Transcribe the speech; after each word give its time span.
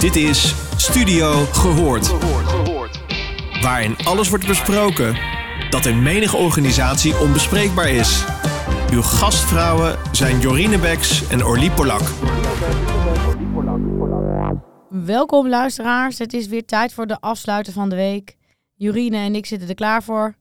Dit 0.00 0.16
is 0.16 0.54
Studio 0.76 1.44
Gehoord. 1.52 2.08
Waarin 3.62 3.96
alles 3.96 4.28
wordt 4.28 4.46
besproken 4.46 5.16
dat 5.70 5.86
in 5.86 6.02
menige 6.02 6.36
organisatie 6.36 7.18
onbespreekbaar 7.18 7.88
is. 7.88 8.24
Uw 8.92 9.02
gastvrouwen 9.02 9.98
zijn 10.12 10.40
Jorine 10.40 10.78
Beks 10.78 11.28
en 11.28 11.44
Orlie 11.44 11.70
Polak. 11.70 12.00
Welkom 14.88 15.48
luisteraars, 15.48 16.18
het 16.18 16.32
is 16.32 16.46
weer 16.46 16.64
tijd 16.64 16.92
voor 16.92 17.06
de 17.06 17.20
afsluiter 17.20 17.72
van 17.72 17.88
de 17.88 17.96
week. 17.96 18.36
Jorine 18.74 19.16
en 19.16 19.34
ik 19.34 19.46
zitten 19.46 19.68
er 19.68 19.74
klaar 19.74 20.02
voor. 20.02 20.34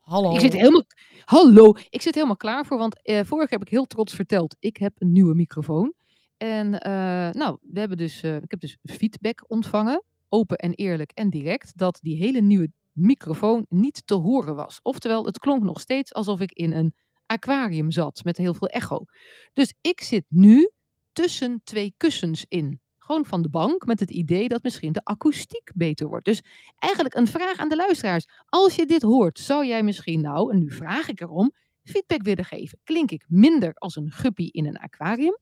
Hallo. 0.00 0.34
Ik 0.34 0.40
zit 0.40 0.52
helemaal, 0.52 0.84
hallo, 1.24 1.74
ik 1.90 2.02
zit 2.02 2.14
helemaal 2.14 2.36
klaar 2.36 2.66
voor, 2.66 2.78
want 2.78 3.02
eh, 3.02 3.20
vorig 3.24 3.50
heb 3.50 3.62
ik 3.62 3.68
heel 3.68 3.86
trots 3.86 4.14
verteld, 4.14 4.56
ik 4.60 4.76
heb 4.76 4.92
een 4.98 5.12
nieuwe 5.12 5.34
microfoon. 5.34 5.96
En 6.38 6.80
eh, 6.80 7.30
nou, 7.32 7.58
we 7.60 7.78
hebben 7.78 7.98
dus, 7.98 8.22
eh, 8.22 8.36
ik 8.36 8.50
heb 8.50 8.60
dus 8.60 8.78
feedback 8.82 9.44
ontvangen, 9.46 10.04
open 10.28 10.56
en 10.56 10.74
eerlijk 10.74 11.10
en 11.14 11.30
direct, 11.30 11.72
dat 11.76 11.98
die 12.02 12.16
hele 12.16 12.40
nieuwe 12.40 12.70
microfoon 12.92 13.66
niet 13.68 14.02
te 14.06 14.14
horen 14.14 14.54
was. 14.54 14.80
Oftewel, 14.82 15.24
het 15.24 15.38
klonk 15.38 15.62
nog 15.62 15.80
steeds 15.80 16.14
alsof 16.14 16.40
ik 16.40 16.52
in 16.52 16.72
een 16.72 16.94
aquarium 17.26 17.90
zat 17.90 18.24
met 18.24 18.36
heel 18.36 18.54
veel 18.54 18.68
echo. 18.68 19.04
Dus 19.52 19.74
ik 19.80 20.00
zit 20.00 20.24
nu 20.28 20.70
tussen 21.12 21.60
twee 21.64 21.94
kussens 21.96 22.44
in. 22.48 22.80
Gewoon 22.98 23.24
van 23.24 23.42
de 23.42 23.48
bank 23.48 23.86
met 23.86 24.00
het 24.00 24.10
idee 24.10 24.48
dat 24.48 24.62
misschien 24.62 24.92
de 24.92 25.04
akoestiek 25.04 25.70
beter 25.74 26.08
wordt. 26.08 26.24
Dus 26.24 26.42
eigenlijk 26.78 27.14
een 27.14 27.26
vraag 27.26 27.56
aan 27.56 27.68
de 27.68 27.76
luisteraars. 27.76 28.26
Als 28.46 28.74
je 28.74 28.86
dit 28.86 29.02
hoort, 29.02 29.38
zou 29.38 29.66
jij 29.66 29.82
misschien 29.82 30.20
nou, 30.20 30.52
en 30.52 30.58
nu 30.58 30.70
vraag 30.70 31.08
ik 31.08 31.20
erom, 31.20 31.52
feedback 31.82 32.22
willen 32.22 32.44
geven? 32.44 32.78
Klink 32.84 33.10
ik 33.10 33.24
minder 33.28 33.74
als 33.74 33.96
een 33.96 34.10
guppy 34.10 34.48
in 34.50 34.66
een 34.66 34.78
aquarium? 34.78 35.38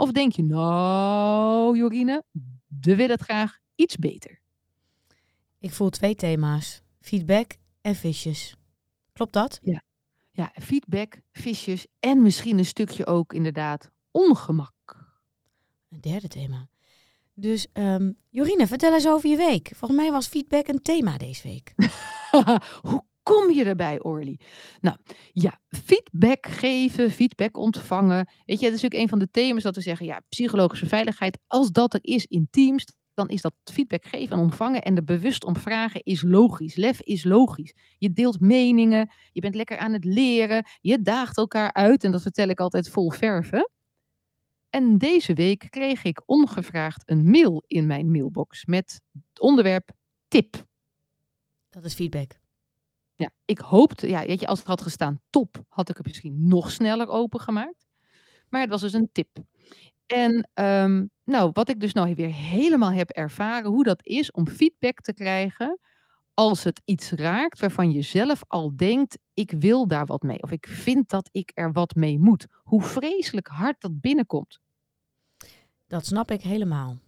Of 0.00 0.12
denk 0.12 0.32
je, 0.32 0.42
nou 0.42 1.76
Jorine, 1.76 2.24
we 2.80 2.96
willen 2.96 3.10
het 3.10 3.22
graag 3.22 3.58
iets 3.74 3.96
beter? 3.96 4.40
Ik 5.58 5.72
voel 5.72 5.90
twee 5.90 6.14
thema's. 6.14 6.82
Feedback 7.00 7.56
en 7.80 7.94
visjes. 7.94 8.56
Klopt 9.12 9.32
dat? 9.32 9.60
Ja, 10.30 10.52
feedback, 10.54 11.20
visjes 11.32 11.86
en 11.98 12.22
misschien 12.22 12.58
een 12.58 12.64
stukje 12.64 13.06
ook 13.06 13.32
inderdaad 13.32 13.90
ongemak. 14.10 14.72
Een 15.88 16.00
derde 16.00 16.28
thema. 16.28 16.68
Dus 17.34 17.66
ehm, 17.72 18.12
Jorine, 18.28 18.66
vertel 18.66 18.94
eens 18.94 19.08
over 19.08 19.30
je 19.30 19.36
week. 19.36 19.70
Volgens 19.76 20.00
mij 20.00 20.10
was 20.10 20.26
feedback 20.26 20.68
een 20.68 20.82
thema 20.82 21.18
deze 21.18 21.48
week. 21.48 21.74
Hoe 22.82 23.04
kom 23.22 23.52
je 23.52 23.64
erbij, 23.64 24.02
Orly? 24.02 24.38
Nou, 24.80 24.96
ja, 25.32 25.60
feedback 25.68 26.46
geven, 26.46 27.10
feedback 27.10 27.56
ontvangen. 27.56 28.28
Weet 28.44 28.60
je, 28.60 28.66
dat 28.66 28.74
is 28.74 28.82
natuurlijk 28.82 29.02
een 29.02 29.08
van 29.08 29.18
de 29.18 29.30
thema's 29.30 29.62
dat 29.62 29.74
we 29.74 29.80
zeggen, 29.80 30.06
ja, 30.06 30.20
psychologische 30.28 30.86
veiligheid, 30.86 31.38
als 31.46 31.70
dat 31.70 31.94
er 31.94 32.00
is 32.02 32.26
in 32.26 32.48
teams, 32.50 32.84
dan 33.14 33.28
is 33.28 33.40
dat 33.40 33.54
feedback 33.64 34.04
geven 34.04 34.36
en 34.36 34.42
ontvangen 34.42 34.82
en 34.82 34.96
er 34.96 35.04
bewust 35.04 35.44
om 35.44 35.56
vragen 35.56 36.02
is 36.02 36.22
logisch. 36.22 36.76
Lef 36.76 37.00
is 37.00 37.24
logisch. 37.24 37.74
Je 37.98 38.12
deelt 38.12 38.40
meningen, 38.40 39.10
je 39.32 39.40
bent 39.40 39.54
lekker 39.54 39.78
aan 39.78 39.92
het 39.92 40.04
leren, 40.04 40.64
je 40.80 41.02
daagt 41.02 41.36
elkaar 41.36 41.72
uit 41.72 42.04
en 42.04 42.12
dat 42.12 42.22
vertel 42.22 42.48
ik 42.48 42.60
altijd 42.60 42.88
vol 42.88 43.10
verven. 43.10 43.70
En 44.70 44.98
deze 44.98 45.34
week 45.34 45.66
kreeg 45.70 46.04
ik 46.04 46.22
ongevraagd 46.26 47.02
een 47.10 47.30
mail 47.30 47.64
in 47.66 47.86
mijn 47.86 48.10
mailbox 48.10 48.64
met 48.64 49.00
het 49.12 49.40
onderwerp 49.40 49.90
tip. 50.28 50.64
Dat 51.70 51.84
is 51.84 51.94
feedback. 51.94 52.39
Ja, 53.20 53.30
ik 53.44 53.58
hoopte, 53.58 54.08
ja, 54.08 54.26
weet 54.26 54.40
je, 54.40 54.46
als 54.46 54.58
het 54.58 54.68
had 54.68 54.82
gestaan 54.82 55.20
top, 55.30 55.64
had 55.68 55.88
ik 55.88 55.96
het 55.96 56.06
misschien 56.06 56.48
nog 56.48 56.70
sneller 56.70 57.08
opengemaakt. 57.08 57.86
Maar 58.48 58.60
het 58.60 58.70
was 58.70 58.80
dus 58.80 58.92
een 58.92 59.08
tip. 59.12 59.38
En 60.06 60.48
ehm, 60.54 61.06
nou, 61.24 61.50
wat 61.52 61.68
ik 61.68 61.80
dus 61.80 61.92
nou 61.92 62.14
weer 62.14 62.34
helemaal 62.34 62.92
heb 62.92 63.10
ervaren, 63.10 63.70
hoe 63.70 63.84
dat 63.84 64.06
is 64.06 64.30
om 64.30 64.48
feedback 64.48 65.00
te 65.00 65.14
krijgen 65.14 65.78
als 66.34 66.64
het 66.64 66.80
iets 66.84 67.10
raakt 67.10 67.60
waarvan 67.60 67.92
je 67.92 68.02
zelf 68.02 68.42
al 68.46 68.76
denkt, 68.76 69.18
ik 69.34 69.50
wil 69.50 69.86
daar 69.86 70.06
wat 70.06 70.22
mee. 70.22 70.42
Of 70.42 70.50
ik 70.50 70.66
vind 70.66 71.08
dat 71.08 71.28
ik 71.32 71.50
er 71.54 71.72
wat 71.72 71.94
mee 71.94 72.18
moet. 72.18 72.46
Hoe 72.52 72.82
vreselijk 72.82 73.46
hard 73.46 73.80
dat 73.80 74.00
binnenkomt. 74.00 74.60
Dat 75.86 76.06
snap 76.06 76.30
ik 76.30 76.42
helemaal. 76.42 76.98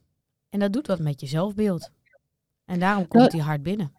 En 0.49 0.59
dat 0.59 0.73
doet 0.73 0.87
wat 0.87 0.99
met 0.99 1.21
je 1.21 1.27
zelfbeeld. 1.27 1.91
En 2.65 2.79
daarom 2.79 3.09
komt 3.09 3.23
Nou, 3.23 3.37
hij 3.37 3.47
hard 3.47 3.63
binnen. 3.63 3.93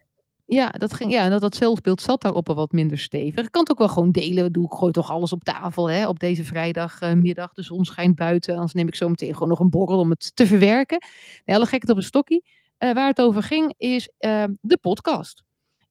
Ja, 0.46 0.68
dat, 0.68 0.94
ging, 0.94 1.12
ja, 1.12 1.28
dat, 1.28 1.40
dat 1.40 1.56
zelfbeeld 1.56 2.00
zat 2.00 2.22
daarop 2.22 2.48
al 2.48 2.54
wat 2.54 2.72
minder 2.72 2.98
stevig. 2.98 3.44
Ik 3.44 3.52
kan 3.52 3.62
het 3.62 3.70
ook 3.70 3.78
wel 3.78 3.88
gewoon 3.88 4.10
delen. 4.10 4.52
Doe 4.52 4.64
ik 4.64 4.72
gooi 4.72 4.92
toch 4.92 5.10
alles 5.10 5.32
op 5.32 5.44
tafel 5.44 5.90
hè, 5.90 6.08
op 6.08 6.18
deze 6.18 6.44
vrijdagmiddag. 6.44 7.52
de 7.52 7.62
zon 7.62 7.84
schijnt 7.84 8.16
buiten. 8.16 8.54
Anders 8.54 8.72
neem 8.72 8.88
ik 8.88 8.94
zo 8.94 9.08
meteen 9.08 9.32
gewoon 9.32 9.48
nog 9.48 9.60
een 9.60 9.70
borrel 9.70 9.98
om 9.98 10.10
het 10.10 10.36
te 10.36 10.46
verwerken. 10.46 11.02
Nee, 11.44 11.56
alle 11.56 11.64
gekheid 11.64 11.90
op 11.90 11.96
een 11.96 12.02
stokkie. 12.02 12.44
Eh, 12.78 12.92
waar 12.92 13.08
het 13.08 13.20
over 13.20 13.42
ging 13.42 13.74
is 13.76 14.10
eh, 14.18 14.44
de 14.60 14.76
podcast. 14.76 15.42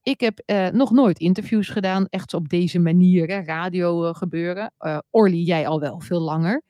Ik 0.04 0.20
heb 0.20 0.40
eh, 0.46 0.68
nog 0.68 0.92
nooit 0.92 1.20
interviews 1.20 1.70
gedaan. 1.70 2.08
Echt 2.10 2.34
op 2.34 2.50
deze 2.50 2.80
manier, 2.80 3.28
hè, 3.28 3.40
radio 3.44 4.14
gebeuren. 4.14 4.74
Orly, 5.10 5.44
jij 5.44 5.68
al 5.68 5.80
wel 5.80 6.00
veel 6.00 6.20
langer. 6.20 6.62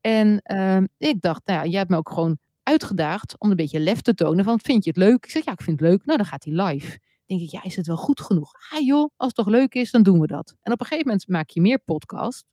En 0.00 0.40
ehm, 0.42 0.86
ik 0.98 1.20
dacht, 1.20 1.46
nou 1.46 1.58
ja, 1.58 1.66
jij 1.70 1.78
hebt 1.78 1.90
me 1.90 1.96
ook 1.96 2.10
gewoon 2.10 2.38
uitgedaagd 2.62 3.34
om 3.38 3.50
een 3.50 3.56
beetje 3.56 3.80
lef 3.80 4.00
te 4.00 4.14
tonen. 4.14 4.44
Van, 4.44 4.60
vind 4.62 4.84
je 4.84 4.90
het 4.90 4.98
leuk? 4.98 5.24
Ik 5.24 5.30
zeg, 5.30 5.44
ja, 5.44 5.52
ik 5.52 5.62
vind 5.62 5.80
het 5.80 5.88
leuk. 5.88 6.04
Nou, 6.04 6.18
dan 6.18 6.26
gaat 6.26 6.44
hij 6.44 6.52
live 6.54 6.98
denk 7.28 7.40
ik, 7.40 7.50
ja, 7.50 7.62
is 7.62 7.76
het 7.76 7.86
wel 7.86 7.96
goed 7.96 8.20
genoeg? 8.20 8.52
Ah 8.70 8.84
joh, 8.84 9.10
als 9.16 9.26
het 9.26 9.34
toch 9.34 9.46
leuk 9.46 9.74
is, 9.74 9.90
dan 9.90 10.02
doen 10.02 10.20
we 10.20 10.26
dat. 10.26 10.54
En 10.62 10.72
op 10.72 10.80
een 10.80 10.86
gegeven 10.86 11.06
moment 11.06 11.28
maak 11.28 11.50
je 11.50 11.60
meer 11.60 11.78
podcast. 11.78 12.44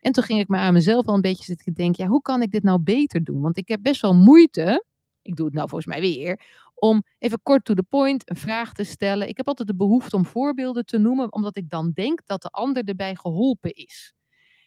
En 0.00 0.12
toen 0.12 0.24
ging 0.24 0.40
ik 0.40 0.48
maar 0.48 0.60
aan 0.60 0.72
mezelf 0.72 1.06
al 1.06 1.14
een 1.14 1.20
beetje 1.20 1.44
zitten 1.44 1.74
denken, 1.74 2.04
ja, 2.04 2.10
hoe 2.10 2.22
kan 2.22 2.42
ik 2.42 2.50
dit 2.50 2.62
nou 2.62 2.78
beter 2.78 3.24
doen? 3.24 3.40
Want 3.40 3.56
ik 3.56 3.68
heb 3.68 3.82
best 3.82 4.00
wel 4.00 4.14
moeite, 4.14 4.84
ik 5.22 5.36
doe 5.36 5.46
het 5.46 5.54
nou 5.54 5.68
volgens 5.68 5.90
mij 5.90 6.00
weer, 6.00 6.40
om 6.74 7.02
even 7.18 7.42
kort 7.42 7.64
to 7.64 7.74
the 7.74 7.82
point 7.82 8.30
een 8.30 8.36
vraag 8.36 8.72
te 8.72 8.84
stellen. 8.84 9.28
Ik 9.28 9.36
heb 9.36 9.48
altijd 9.48 9.68
de 9.68 9.74
behoefte 9.74 10.16
om 10.16 10.24
voorbeelden 10.24 10.84
te 10.84 10.98
noemen, 10.98 11.32
omdat 11.32 11.56
ik 11.56 11.70
dan 11.70 11.90
denk 11.94 12.20
dat 12.26 12.42
de 12.42 12.48
ander 12.48 12.84
erbij 12.84 13.14
geholpen 13.14 13.72
is. 13.72 14.14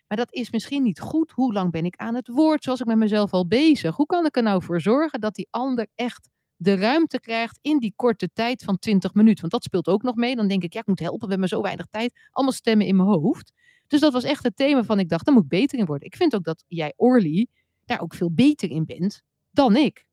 Maar 0.08 0.18
dat 0.18 0.34
is 0.34 0.52
misschien 0.52 0.84
niet 0.84 1.00
goed. 1.00 1.32
Hoe 1.32 1.54
lang 1.54 1.72
ben 1.72 1.86
ik 1.86 1.96
aan 1.96 2.16
het 2.16 2.28
woord? 2.28 2.64
Zoals 2.64 2.80
ik 2.80 2.86
met 2.86 2.98
mezelf 2.98 3.32
al 3.32 3.48
bezig. 3.48 3.96
Hoe 3.96 4.06
kan 4.06 4.26
ik 4.26 4.36
er 4.36 4.44
nou 4.44 4.64
voor 4.64 4.82
zorgen 4.82 5.20
dat 5.20 5.36
die 5.36 5.48
ander 5.50 5.88
echt 5.96 6.30
de 6.56 6.76
ruimte 6.76 7.20
krijgt 7.20 7.60
in 7.62 7.80
die 7.80 7.94
korte 7.96 8.30
tijd 8.34 8.64
van 8.64 8.80
20 8.80 9.14
minuten. 9.14 9.40
Want 9.40 9.52
dat 9.52 9.64
speelt 9.64 9.88
ook 9.88 10.02
nog 10.04 10.16
mee. 10.16 10.36
Dan 10.36 10.48
denk 10.48 10.64
ik, 10.64 10.74
ja, 10.74 10.80
ik 10.80 10.88
moet 10.88 11.00
helpen, 11.00 11.24
we 11.26 11.30
hebben 11.32 11.50
zo 11.50 11.62
weinig 11.62 11.86
tijd. 11.92 12.20
Allemaal 12.32 12.54
stemmen 12.54 12.88
in 12.88 12.96
mijn 12.96 13.08
hoofd. 13.10 13.52
Dus 13.88 14.00
dat 14.00 14.14
was 14.14 14.24
echt 14.24 14.44
het 14.44 14.56
thema 14.56 14.84
van 14.84 15.00
ik 15.00 15.10
dacht, 15.10 15.26
daar 15.26 15.34
moet 15.34 15.44
ik 15.44 15.50
beter 15.50 15.80
in 15.80 15.86
worden. 15.86 16.08
Ik 16.08 16.16
vind 16.16 16.36
ook 16.36 16.44
dat 16.44 16.64
jij, 16.68 16.94
Orly, 16.96 17.48
daar 17.86 18.02
ook 18.02 18.14
veel 18.14 18.32
beter 18.32 18.70
in 18.70 18.86
bent 18.86 19.22
dan 19.52 19.76
ik. 19.76 20.06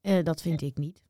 Eh, 0.00 0.22
dat 0.24 0.42
vind 0.42 0.62
ik 0.62 0.76
niet. 0.76 1.02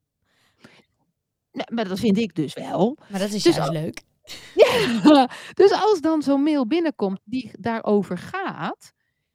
Nou, 1.52 1.75
maar 1.75 1.88
dat 1.88 1.98
vind 1.98 2.19
ik 2.19 2.34
dus 2.34 2.54
wel. 2.54 2.98
Maar 3.10 3.20
dat 3.20 3.32
is 3.32 3.42
Dus 3.42 3.54
juist 3.56 3.58
al- 3.70 3.82
leuk. 3.82 4.02
Ja, 4.54 5.30
dus 5.54 5.70
als 5.72 6.00
dan 6.00 6.22
zo'n 6.22 6.42
mail 6.42 6.66
binnenkomt 6.66 7.20
die 7.25 7.50
daarover 7.60 8.19
gaat, 8.19 8.92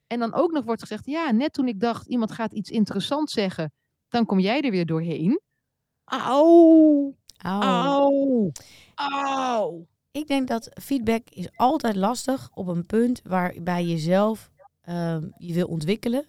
en 0.07 0.19
dan 0.19 0.33
ook 0.33 0.51
nog 0.51 0.63
wordt 0.63 0.81
gezegd, 0.81 1.05
ja, 1.05 1.31
net 1.31 1.53
toen 1.53 1.67
ik 1.67 1.79
dacht, 1.79 2.07
iemand 2.07 2.31
gaat 2.31 2.53
iets 2.53 2.69
interessants 2.69 3.33
zeggen, 3.33 3.73
dan 4.11 4.25
kom 4.25 4.39
jij 4.39 4.61
er 4.61 4.71
weer 4.71 4.85
doorheen. 4.85 5.41
Auw, 6.05 7.15
Au. 7.37 7.61
auw, 7.61 8.51
auw. 8.95 9.87
Ik 10.11 10.27
denk 10.27 10.47
dat 10.47 10.69
feedback 10.81 11.29
is 11.29 11.47
altijd 11.55 11.95
lastig 11.95 12.49
op 12.53 12.67
een 12.67 12.85
punt 12.85 13.21
waarbij 13.23 13.85
je 13.85 13.97
zelf 13.97 14.51
ehm, 14.81 15.27
je 15.37 15.53
wil 15.53 15.67
ontwikkelen. 15.67 16.25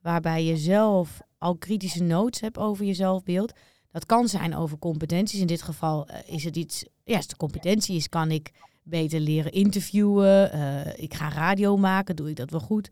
Waarbij 0.00 0.44
je 0.44 0.56
zelf 0.56 1.20
al 1.38 1.56
kritische 1.56 2.02
notes 2.02 2.40
hebt 2.40 2.58
over 2.58 2.84
je 2.84 2.94
zelfbeeld. 2.94 3.52
Dat 3.90 4.06
kan 4.06 4.28
zijn 4.28 4.56
over 4.56 4.78
competenties. 4.78 5.40
In 5.40 5.46
dit 5.46 5.62
geval 5.62 6.06
eh, 6.08 6.34
is 6.34 6.44
het 6.44 6.56
iets, 6.56 6.84
ja, 7.04 7.16
als 7.16 7.26
de 7.26 7.36
competentie 7.36 7.96
is, 7.96 8.08
kan 8.08 8.30
ik 8.30 8.50
beter 8.82 9.20
leren 9.20 9.52
interviewen. 9.52 10.52
eh, 10.52 11.02
ik 11.02 11.14
ga 11.14 11.28
radio 11.28 11.76
maken, 11.76 12.16
doe 12.16 12.30
ik 12.30 12.36
dat 12.36 12.50
wel 12.50 12.60
goed. 12.60 12.90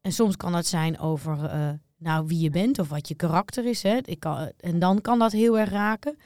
En 0.00 0.12
soms 0.12 0.36
kan 0.36 0.52
dat 0.52 0.66
zijn 0.66 0.98
over 0.98 1.44
eh, 1.44 1.70
nou, 1.98 2.26
wie 2.26 2.40
je 2.40 2.50
bent 2.50 2.78
of 2.78 2.88
wat 2.88 3.08
je 3.08 3.14
karakter 3.14 3.64
is. 3.64 3.82
Hè. 3.82 3.98
Ik 4.02 4.20
kan, 4.20 4.52
en 4.56 4.78
dan 4.78 5.00
kan 5.00 5.18
dat 5.18 5.32
heel 5.32 5.58
erg 5.58 5.70
raken. 5.70 6.16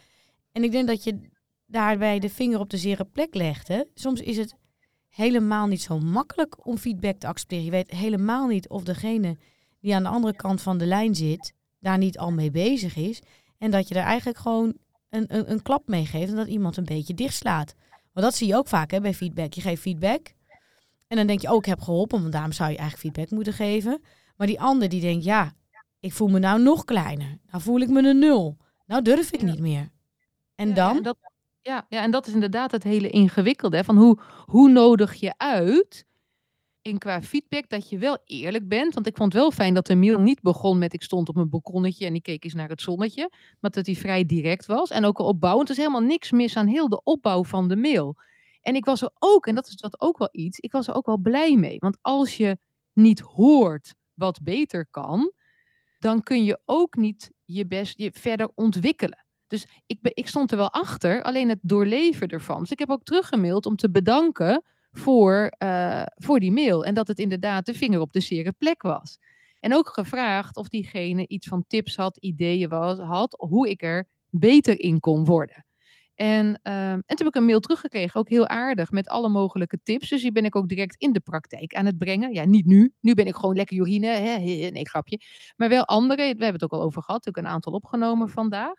En 0.53 0.65
ik 0.65 0.71
denk 0.71 0.87
dat 0.87 1.05
je 1.05 1.21
daarbij 1.67 2.19
de 2.19 2.31
vinger 2.31 2.59
op 2.59 2.71
de 2.71 2.77
zere 2.77 3.05
plek 3.05 3.35
legt. 3.35 3.69
Hè. 3.69 3.85
Soms 3.95 4.21
is 4.21 4.37
het 4.37 4.55
helemaal 5.09 5.67
niet 5.67 5.83
zo 5.83 5.99
makkelijk 5.99 6.67
om 6.67 6.79
feedback 6.79 7.19
te 7.19 7.27
accepteren. 7.27 7.65
Je 7.65 7.71
weet 7.71 7.91
helemaal 7.91 8.47
niet 8.47 8.69
of 8.69 8.83
degene 8.83 9.37
die 9.81 9.95
aan 9.95 10.03
de 10.03 10.09
andere 10.09 10.37
kant 10.37 10.63
van 10.63 10.79
de 10.79 10.87
lijn 10.87 11.15
zit, 11.15 11.55
daar 11.79 11.99
niet 11.99 12.19
al 12.19 12.33
mee 12.33 12.51
bezig 12.51 12.97
is. 12.97 13.23
En 13.59 13.71
dat 13.71 13.89
je 13.89 13.95
er 13.95 14.05
eigenlijk 14.05 14.39
gewoon 14.39 14.75
een, 15.09 15.25
een, 15.37 15.51
een 15.51 15.63
klap 15.63 15.89
mee 15.89 16.07
geeft 16.07 16.31
en 16.31 16.37
dat 16.37 16.47
iemand 16.47 16.77
een 16.77 16.85
beetje 16.85 17.15
dichtslaat. 17.15 17.75
Want 18.13 18.27
dat 18.27 18.35
zie 18.35 18.47
je 18.47 18.57
ook 18.57 18.69
vaak 18.69 18.91
hè, 18.91 19.01
bij 19.01 19.15
feedback. 19.15 19.53
Je 19.53 19.61
geeft 19.61 19.83
feedback 19.83 20.35
en 21.07 21.17
dan 21.17 21.27
denk 21.27 21.41
je, 21.41 21.51
oh, 21.51 21.57
ik 21.57 21.65
heb 21.65 21.81
geholpen, 21.81 22.21
want 22.21 22.33
daarom 22.33 22.53
zou 22.53 22.71
je 22.71 22.77
eigenlijk 22.77 23.15
feedback 23.15 23.37
moeten 23.37 23.53
geven. 23.53 24.03
Maar 24.37 24.47
die 24.47 24.61
ander 24.61 24.89
die 24.89 25.01
denkt, 25.01 25.25
ja, 25.25 25.55
ik 26.01 26.13
voel 26.13 26.29
me 26.29 26.39
nou 26.39 26.63
nog 26.63 26.85
kleiner. 26.85 27.39
Nou 27.51 27.63
voel 27.63 27.81
ik 27.81 27.89
me 27.89 28.03
een 28.09 28.19
nul. 28.19 28.57
Nou 28.87 29.03
durf 29.03 29.33
ik 29.33 29.41
Ja. 29.41 29.47
niet 29.47 29.61
meer. 29.61 29.89
En 30.55 30.69
Ja, 30.69 30.75
dan? 30.75 30.95
Ja, 30.95 31.01
dat, 31.01 31.17
ja, 31.63 31.87
ja, 31.89 32.03
en 32.03 32.11
dat 32.11 32.27
is 32.27 32.33
inderdaad 32.33 32.71
het 32.71 32.83
hele 32.83 33.11
ingewikkelde. 33.11 33.77
Hè, 33.77 33.85
van 33.85 33.97
hoe, 33.97 34.19
hoe 34.47 34.71
nodig 34.71 35.15
je 35.15 35.35
uit 35.37 36.05
En 36.83 36.99
qua 36.99 37.23
feedback 37.23 37.69
dat 37.69 37.89
je 37.89 37.99
wel 37.99 38.19
eerlijk 38.25 38.69
bent. 38.69 38.95
Want 38.95 39.07
ik 39.07 39.17
vond 39.17 39.33
het 39.33 39.43
wel 39.43 39.51
fijn 39.51 39.75
dat 39.75 39.87
de 39.87 39.95
mail 39.97 40.21
niet 40.21 40.41
begon 40.43 40.79
met 40.79 40.93
ik 40.93 41.03
stond 41.03 41.29
op 41.29 41.35
mijn 41.35 41.49
balkonnetje 41.49 42.07
en 42.07 42.15
ik 42.15 42.23
keek 42.23 42.45
eens 42.45 42.55
naar 42.55 42.69
het 42.69 42.81
zonnetje. 42.81 43.31
Maar 43.61 43.71
dat 43.71 43.87
hij 43.87 43.95
vrij 43.95 44.25
direct 44.27 44.67
was. 44.67 44.91
En 44.91 45.05
ook 45.05 45.19
al 45.19 45.27
opbouwend. 45.27 45.69
Er 45.69 45.75
is 45.75 45.81
helemaal 45.81 46.03
niks 46.09 46.31
mis 46.31 46.57
aan 46.57 46.67
heel 46.67 46.89
de 46.89 47.03
opbouw 47.03 47.45
van 47.45 47.69
de 47.69 47.77
mail. 47.77 48.17
En 48.61 48.75
ik 48.75 48.85
was 48.85 49.03
er 49.03 49.11
ook, 49.19 49.47
en 49.47 49.55
dat 49.55 49.67
is 49.67 49.77
dat 49.77 50.01
ook 50.01 50.19
wel 50.19 50.29
iets, 50.33 50.59
ik 50.59 50.73
was 50.73 50.89
er 50.89 50.95
ook 50.95 51.07
wel 51.07 51.19
blij 51.19 51.57
mee. 51.57 51.77
Want 51.79 51.97
als 52.01 52.37
je 52.37 52.59
niet 52.93 53.21
hoort 53.21 53.95
wat 54.15 54.43
beter 54.43 54.87
kan, 54.91 55.33
dan 56.01 56.23
kun 56.23 56.45
je 56.45 56.61
ook 56.65 56.97
niet 56.97 57.31
je 57.45 57.67
best 57.67 57.99
je 57.99 58.11
verder 58.15 58.51
ontwikkelen. 58.55 59.25
Dus 59.47 59.67
ik, 59.87 59.99
ik 60.03 60.29
stond 60.29 60.51
er 60.51 60.57
wel 60.57 60.73
achter, 60.73 61.23
alleen 61.23 61.49
het 61.49 61.59
doorleven 61.63 62.29
ervan. 62.29 62.61
Dus 62.61 62.71
ik 62.71 62.79
heb 62.79 62.91
ook 62.91 63.03
teruggemaild 63.03 63.67
om 63.67 63.77
te 63.77 63.91
bedanken 63.91 64.63
voor, 64.93 65.53
uh, 65.63 66.03
voor 66.15 66.41
die 66.41 66.53
mail. 66.53 66.85
En 66.85 66.95
dat 66.95 67.09
het 67.09 67.19
inderdaad 67.19 67.67
de 67.67 67.75
vinger 67.75 68.01
op 68.01 68.13
de 68.13 68.21
zere 68.21 68.53
plek 68.53 68.83
was. 68.83 69.19
En 69.61 69.75
ook 69.75 69.89
gevraagd 69.89 70.57
of 70.57 70.69
diegene 70.69 71.29
iets 71.29 71.47
van 71.47 71.65
tips 71.67 71.97
had, 71.97 72.17
ideeën 72.17 72.71
had, 72.71 73.35
hoe 73.39 73.69
ik 73.69 73.83
er 73.83 74.09
beter 74.29 74.81
in 74.81 75.01
kon 75.01 75.25
worden. 75.25 75.65
En, 76.21 76.61
uh, 76.63 76.91
en 76.93 77.03
toen 77.07 77.17
heb 77.17 77.27
ik 77.27 77.35
een 77.35 77.45
mail 77.45 77.61
teruggekregen, 77.61 78.21
ook 78.21 78.29
heel 78.29 78.49
aardig, 78.49 78.91
met 78.91 79.09
alle 79.09 79.29
mogelijke 79.29 79.79
tips. 79.83 80.09
Dus 80.09 80.23
die 80.23 80.33
ben 80.33 80.45
ik 80.45 80.57
ook 80.57 80.69
direct 80.69 80.97
in 80.99 81.13
de 81.13 81.21
praktijk 81.21 81.75
aan 81.75 81.87
het 81.87 81.99
brengen. 81.99 82.33
Ja, 82.33 82.45
niet 82.45 82.67
nu. 82.67 82.93
Nu 83.01 83.15
ben 83.15 83.27
ik 83.27 83.35
gewoon 83.35 83.57
lekker 83.57 83.77
Jorine. 83.77 84.07
Hè? 84.07 84.39
Nee, 84.71 84.89
grapje. 84.89 85.21
Maar 85.57 85.69
wel 85.69 85.85
andere. 85.85 86.23
We 86.23 86.23
hebben 86.23 86.53
het 86.53 86.63
ook 86.63 86.73
al 86.73 86.83
over 86.83 87.03
gehad. 87.03 87.27
Ik 87.27 87.35
heb 87.35 87.45
een 87.45 87.51
aantal 87.51 87.73
opgenomen 87.73 88.29
vandaag. 88.29 88.75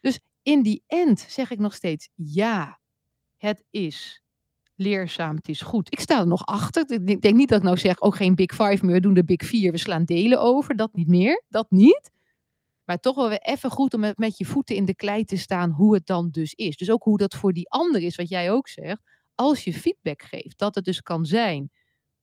Dus 0.00 0.20
in 0.42 0.62
die 0.62 0.82
end 0.86 1.20
zeg 1.20 1.50
ik 1.50 1.58
nog 1.58 1.74
steeds 1.74 2.08
ja, 2.14 2.80
het 3.36 3.64
is 3.70 4.22
leerzaam, 4.74 5.36
het 5.36 5.48
is 5.48 5.60
goed. 5.60 5.92
Ik 5.92 6.00
sta 6.00 6.20
er 6.20 6.26
nog 6.26 6.46
achter. 6.46 6.84
Ik 6.90 7.20
denk 7.20 7.36
niet 7.36 7.48
dat 7.48 7.58
ik 7.58 7.64
nou 7.64 7.76
zeg, 7.76 8.00
ook 8.00 8.12
oh, 8.12 8.18
geen 8.18 8.34
Big 8.34 8.50
Five 8.50 8.84
meer, 8.84 8.94
we 8.94 9.00
doen 9.00 9.14
de 9.14 9.24
Big 9.24 9.44
Vier, 9.44 9.72
we 9.72 9.78
slaan 9.78 10.04
delen 10.04 10.40
over. 10.40 10.76
Dat 10.76 10.94
niet 10.94 11.08
meer, 11.08 11.44
dat 11.48 11.70
niet. 11.70 12.10
Maar 12.88 12.98
toch 12.98 13.16
wel 13.16 13.28
weer 13.28 13.40
even 13.42 13.70
goed 13.70 13.94
om 13.94 14.00
met, 14.00 14.18
met 14.18 14.38
je 14.38 14.44
voeten 14.44 14.76
in 14.76 14.84
de 14.84 14.94
klei 14.94 15.24
te 15.24 15.36
staan 15.36 15.70
hoe 15.70 15.94
het 15.94 16.06
dan 16.06 16.30
dus 16.30 16.54
is. 16.54 16.76
Dus 16.76 16.90
ook 16.90 17.02
hoe 17.02 17.18
dat 17.18 17.34
voor 17.34 17.52
die 17.52 17.70
ander 17.70 18.02
is, 18.02 18.16
wat 18.16 18.28
jij 18.28 18.50
ook 18.50 18.68
zegt. 18.68 19.02
Als 19.34 19.64
je 19.64 19.72
feedback 19.72 20.22
geeft, 20.22 20.58
dat 20.58 20.74
het 20.74 20.84
dus 20.84 21.02
kan 21.02 21.26
zijn 21.26 21.70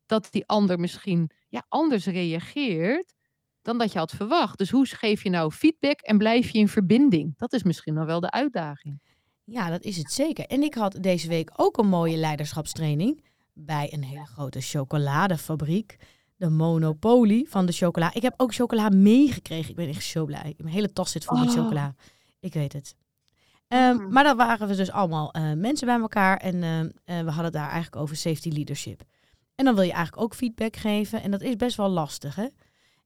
dat 0.06 0.28
die 0.32 0.46
ander 0.46 0.80
misschien 0.80 1.32
ja, 1.50 1.66
anders 1.70 2.06
reageert 2.06 3.14
dan 3.62 3.78
dat 3.78 3.92
je 3.92 3.98
had 3.98 4.12
verwacht. 4.12 4.58
Dus 4.58 4.70
hoe 4.70 4.86
geef 4.86 5.24
je 5.24 5.30
nou 5.30 5.52
feedback 5.52 6.00
en 6.02 6.18
blijf 6.18 6.50
je 6.50 6.60
in 6.60 6.68
verbinding? 6.68 7.38
Dat 7.38 7.54
is 7.54 7.64
misschien 7.64 7.94
nog 7.94 8.06
wel 8.06 8.20
de 8.20 8.32
uitdaging. 8.32 9.02
Ja, 9.44 9.70
dat 9.70 9.84
is 9.84 9.98
het 9.98 10.12
zeker. 10.12 10.46
En 10.46 10.64
ik 10.64 10.74
had 10.74 10.98
deze 11.02 11.28
week 11.28 11.52
ook 11.56 11.78
een 11.78 11.88
mooie 11.88 12.18
leiderschapstraining 12.18 13.26
bij 13.54 13.94
een 13.94 14.04
hele 14.04 14.26
grote 14.26 14.62
chocoladefabriek. 14.62 15.96
De 16.36 16.50
Monopoly 16.50 17.46
van 17.50 17.66
de 17.66 17.72
chocola. 17.72 18.14
Ik 18.14 18.22
heb 18.22 18.34
ook 18.38 18.54
chocola 18.54 18.90
meegekregen. 18.90 19.70
Ik 19.70 19.76
ben 19.76 19.88
echt 19.88 20.04
zo 20.04 20.26
blij. 20.26 20.54
Mijn 20.58 20.74
hele 20.74 20.94
tas 20.94 21.12
zit 21.12 21.26
vol 21.26 21.38
met 21.38 21.48
oh. 21.48 21.54
chocola. 21.54 21.96
Ik 22.40 22.54
weet 22.54 22.74
het. 22.74 22.96
Ehm, 23.68 23.96
mm. 23.96 24.12
maar 24.12 24.24
dan 24.24 24.38
waren 24.38 24.68
we 24.68 24.76
dus 24.76 24.92
allemaal 24.92 25.36
uh, 25.38 25.54
mensen 25.54 25.88
bij 25.88 26.00
elkaar. 26.00 26.38
En 26.38 26.56
uh, 26.56 26.80
uh, 26.80 26.90
we 27.26 27.32
hadden 27.32 27.52
daar 27.52 27.70
eigenlijk 27.70 27.96
over 27.96 28.16
safety 28.16 28.50
leadership. 28.50 29.04
En 29.56 29.66
dan 29.66 29.76
wil 29.76 29.84
je 29.84 29.92
eigenlijk 29.92 30.24
ook 30.24 30.36
feedback 30.36 30.76
geven. 30.76 31.22
En 31.22 31.32
dat 31.32 31.42
is 31.42 31.56
best 31.56 31.78
wel 31.78 31.90
lastig, 31.90 32.36
hè? 32.36 32.48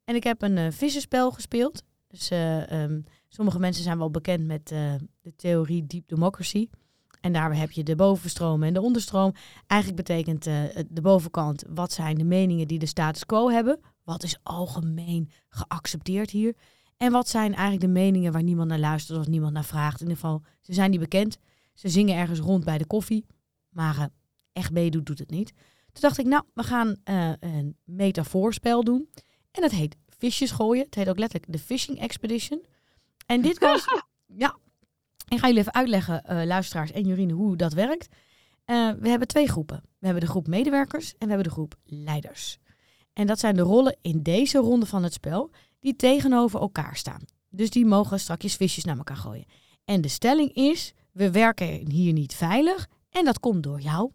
En 0.03 0.15
ik 0.15 0.23
heb 0.23 0.41
een 0.41 0.57
uh, 0.57 0.67
vissenspel 0.71 1.31
gespeeld. 1.31 1.83
Dus 2.07 2.31
um, 2.71 3.03
sommige 3.27 3.59
mensen 3.59 3.83
zijn 3.83 3.97
wel 3.97 4.11
bekend 4.11 4.45
met 4.45 4.67
de 4.67 5.35
theorie 5.35 5.85
Deep 5.85 6.07
Democracy. 6.07 6.69
En 7.21 7.33
daar 7.33 7.55
heb 7.55 7.71
je 7.71 7.83
de 7.83 7.95
bovenstroom 7.95 8.63
en 8.63 8.73
de 8.73 8.81
onderstroom. 8.81 9.33
Eigenlijk 9.67 10.07
betekent 10.07 10.47
uh, 10.47 10.63
de 10.89 11.01
bovenkant, 11.01 11.63
wat 11.69 11.91
zijn 11.91 12.17
de 12.17 12.23
meningen 12.23 12.67
die 12.67 12.79
de 12.79 12.85
status 12.85 13.25
quo 13.25 13.49
hebben? 13.49 13.79
Wat 14.03 14.23
is 14.23 14.39
algemeen 14.43 15.31
geaccepteerd 15.49 16.29
hier? 16.29 16.55
En 16.97 17.11
wat 17.11 17.27
zijn 17.27 17.53
eigenlijk 17.53 17.81
de 17.81 17.99
meningen 17.99 18.31
waar 18.31 18.43
niemand 18.43 18.69
naar 18.69 18.79
luistert 18.79 19.19
of 19.19 19.27
niemand 19.27 19.53
naar 19.53 19.65
vraagt? 19.65 20.01
In 20.01 20.07
ieder 20.07 20.21
geval, 20.21 20.41
ze 20.59 20.73
zijn 20.73 20.91
niet 20.91 20.99
bekend. 20.99 21.37
Ze 21.73 21.89
zingen 21.89 22.15
ergens 22.15 22.39
rond 22.39 22.63
bij 22.63 22.77
de 22.77 22.85
koffie. 22.85 23.25
Maar 23.69 23.97
uh, 23.97 24.03
echt 24.53 24.71
meedoet, 24.71 25.05
doet 25.05 25.19
het 25.19 25.29
niet. 25.29 25.53
Toen 25.91 26.01
dacht 26.01 26.17
ik, 26.17 26.25
nou, 26.25 26.43
we 26.53 26.63
gaan 26.63 26.95
een 27.39 27.77
metafoorspel 27.83 28.83
doen. 28.83 29.09
En 29.51 29.61
dat 29.61 29.71
heet 29.71 29.95
visjes 30.07 30.51
gooien. 30.51 30.85
Het 30.85 30.95
heet 30.95 31.09
ook 31.09 31.19
letterlijk 31.19 31.51
de 31.51 31.59
Fishing 31.59 31.99
Expedition. 31.99 32.65
En 33.25 33.41
dit 33.41 33.59
was... 33.59 33.85
ja, 34.43 34.57
ik 35.29 35.39
ga 35.39 35.47
jullie 35.47 35.61
even 35.61 35.73
uitleggen, 35.73 36.23
uh, 36.29 36.43
luisteraars 36.43 36.91
en 36.91 37.03
Jurine, 37.03 37.33
hoe 37.33 37.55
dat 37.55 37.73
werkt. 37.73 38.07
Uh, 38.65 38.91
we 38.99 39.09
hebben 39.09 39.27
twee 39.27 39.47
groepen. 39.47 39.81
We 39.99 40.05
hebben 40.05 40.23
de 40.23 40.29
groep 40.29 40.47
medewerkers 40.47 41.11
en 41.11 41.17
we 41.19 41.27
hebben 41.27 41.43
de 41.43 41.53
groep 41.53 41.75
leiders. 41.83 42.57
En 43.13 43.27
dat 43.27 43.39
zijn 43.39 43.55
de 43.55 43.61
rollen 43.61 43.97
in 44.01 44.23
deze 44.23 44.57
ronde 44.57 44.85
van 44.85 45.03
het 45.03 45.13
spel 45.13 45.51
die 45.79 45.95
tegenover 45.95 46.59
elkaar 46.59 46.95
staan. 46.95 47.21
Dus 47.49 47.69
die 47.69 47.85
mogen 47.85 48.19
strakjes 48.19 48.55
visjes 48.55 48.83
naar 48.83 48.97
elkaar 48.97 49.17
gooien. 49.17 49.45
En 49.85 50.01
de 50.01 50.07
stelling 50.07 50.53
is, 50.53 50.93
we 51.11 51.31
werken 51.31 51.91
hier 51.91 52.13
niet 52.13 52.33
veilig 52.33 52.87
en 53.09 53.25
dat 53.25 53.39
komt 53.39 53.63
door 53.63 53.81
jou. 53.81 54.11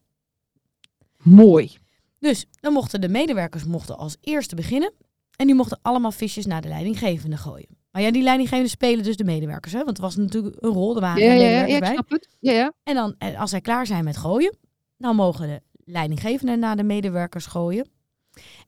Mooi. 1.22 1.76
Dus 2.18 2.46
dan 2.60 2.72
mochten 2.72 3.00
de 3.00 3.08
medewerkers 3.08 3.64
mochten 3.64 3.96
als 3.96 4.16
eerste 4.20 4.54
beginnen. 4.54 4.92
En 5.36 5.46
die 5.46 5.54
mochten 5.54 5.78
allemaal 5.82 6.12
visjes 6.12 6.46
naar 6.46 6.62
de 6.62 6.68
leidinggevende 6.68 7.36
gooien. 7.36 7.83
Maar 7.94 8.02
ja, 8.02 8.10
die 8.10 8.22
leidinggevende 8.22 8.70
spelen 8.70 9.04
dus 9.04 9.16
de 9.16 9.24
medewerkers. 9.24 9.72
Hè? 9.72 9.78
Want 9.78 9.90
het 9.90 9.98
was 9.98 10.16
natuurlijk 10.16 10.56
een 10.58 10.70
rol. 10.70 10.94
Er 10.94 11.00
waren 11.00 11.22
ja, 11.22 11.32
ja, 11.32 11.66
ja, 11.66 11.76
ik 11.76 11.84
snap 11.84 12.10
het. 12.10 12.28
Ja, 12.40 12.52
ja. 12.52 12.72
En 12.82 12.94
dan, 12.94 13.14
eh, 13.18 13.40
als 13.40 13.50
zij 13.50 13.60
klaar 13.60 13.86
zijn 13.86 14.04
met 14.04 14.16
gooien, 14.16 14.56
dan 14.96 15.16
mogen 15.16 15.48
de 15.48 15.62
leidinggevenden 15.84 16.58
naar 16.58 16.76
de 16.76 16.82
medewerkers 16.82 17.46
gooien. 17.46 17.88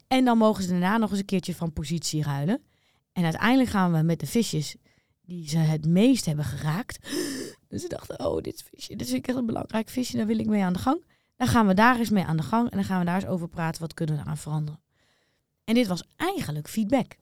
En 0.09 0.25
dan 0.25 0.39
mogen 0.39 0.63
ze 0.63 0.69
daarna 0.69 0.97
nog 0.97 1.11
eens 1.11 1.19
een 1.19 1.25
keertje 1.25 1.55
van 1.55 1.73
positie 1.73 2.23
ruilen. 2.23 2.63
En 3.13 3.25
uiteindelijk 3.25 3.71
gaan 3.71 3.93
we 3.93 4.03
met 4.03 4.21
de 4.21 4.27
visjes 4.27 4.77
die 5.23 5.49
ze 5.49 5.59
het 5.59 5.87
meest 5.87 6.25
hebben 6.25 6.45
geraakt. 6.45 6.99
Dus 7.69 7.83
ze 7.83 7.89
dachten, 7.89 8.27
oh, 8.27 8.41
dit 8.41 8.65
visje, 8.71 8.97
dit 8.97 9.07
is 9.07 9.13
echt 9.13 9.37
een 9.37 9.47
belangrijk 9.47 9.89
visje, 9.89 10.17
daar 10.17 10.27
wil 10.27 10.39
ik 10.39 10.47
mee 10.47 10.63
aan 10.63 10.73
de 10.73 10.79
gang. 10.79 11.05
Dan 11.37 11.47
gaan 11.47 11.67
we 11.67 11.75
daar 11.75 11.99
eens 11.99 12.11
mee 12.11 12.25
aan 12.25 12.37
de 12.37 12.43
gang 12.43 12.71
en 12.71 12.77
dan 12.77 12.87
gaan 12.87 12.99
we 12.99 13.05
daar 13.05 13.15
eens 13.15 13.27
over 13.27 13.49
praten, 13.49 13.81
wat 13.81 13.95
kunnen 13.95 14.15
we 14.15 14.21
eraan 14.21 14.37
veranderen. 14.37 14.81
En 15.65 15.75
dit 15.75 15.87
was 15.87 16.05
eigenlijk 16.17 16.69
feedback. 16.69 17.17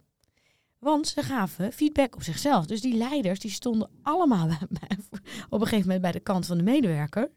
Want 0.84 1.08
ze 1.08 1.22
gaven 1.22 1.72
feedback 1.72 2.14
op 2.14 2.22
zichzelf. 2.22 2.66
Dus 2.66 2.80
die 2.80 2.94
leiders 2.94 3.40
die 3.40 3.50
stonden 3.50 3.90
allemaal 4.02 4.48
op 5.50 5.60
een 5.60 5.66
gegeven 5.66 5.80
moment 5.80 6.00
bij 6.00 6.12
de 6.12 6.20
kant 6.20 6.46
van 6.46 6.56
de 6.56 6.62
medewerker. 6.62 7.30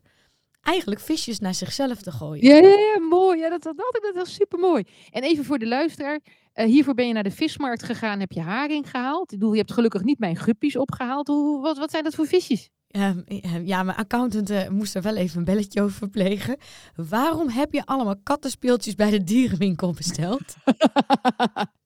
Eigenlijk 0.61 1.01
visjes 1.01 1.39
naar 1.39 1.53
zichzelf 1.53 2.01
te 2.01 2.11
gooien. 2.11 2.45
Ja, 2.45 2.99
mooi. 2.99 3.39
Ja, 3.39 3.49
dat, 3.49 3.65
ik 3.65 3.99
dat 4.01 4.15
was 4.15 4.33
super 4.33 4.59
mooi. 4.59 4.83
En 5.11 5.23
even 5.23 5.45
voor 5.45 5.57
de 5.57 5.67
luisteraar. 5.67 6.19
Uh, 6.55 6.65
hiervoor 6.65 6.93
ben 6.93 7.07
je 7.07 7.13
naar 7.13 7.23
de 7.23 7.31
vismarkt 7.31 7.83
gegaan, 7.83 8.19
heb 8.19 8.31
je 8.31 8.41
haring 8.41 8.89
gehaald. 8.89 9.31
Ik 9.31 9.39
bedoel, 9.39 9.53
je 9.53 9.59
hebt 9.59 9.73
gelukkig 9.73 10.03
niet 10.03 10.19
mijn 10.19 10.35
guppies 10.35 10.77
opgehaald. 10.77 11.27
Hoe, 11.27 11.61
wat, 11.61 11.77
wat 11.77 11.91
zijn 11.91 12.03
dat 12.03 12.15
voor 12.15 12.27
visjes? 12.27 12.69
Ehm, 12.87 13.19
ehm, 13.25 13.65
ja, 13.65 13.83
mijn 13.83 13.97
accountant 13.97 14.51
uh, 14.51 14.67
moest 14.67 14.95
er 14.95 15.01
wel 15.01 15.15
even 15.15 15.37
een 15.37 15.43
belletje 15.43 15.81
over 15.81 15.97
verplegen. 15.97 16.57
Waarom 16.95 17.49
heb 17.49 17.73
je 17.73 17.85
allemaal 17.85 18.15
kattenspeeltjes 18.23 18.95
bij 18.95 19.09
de 19.09 19.23
dierenwinkel 19.23 19.93
besteld? 19.93 20.55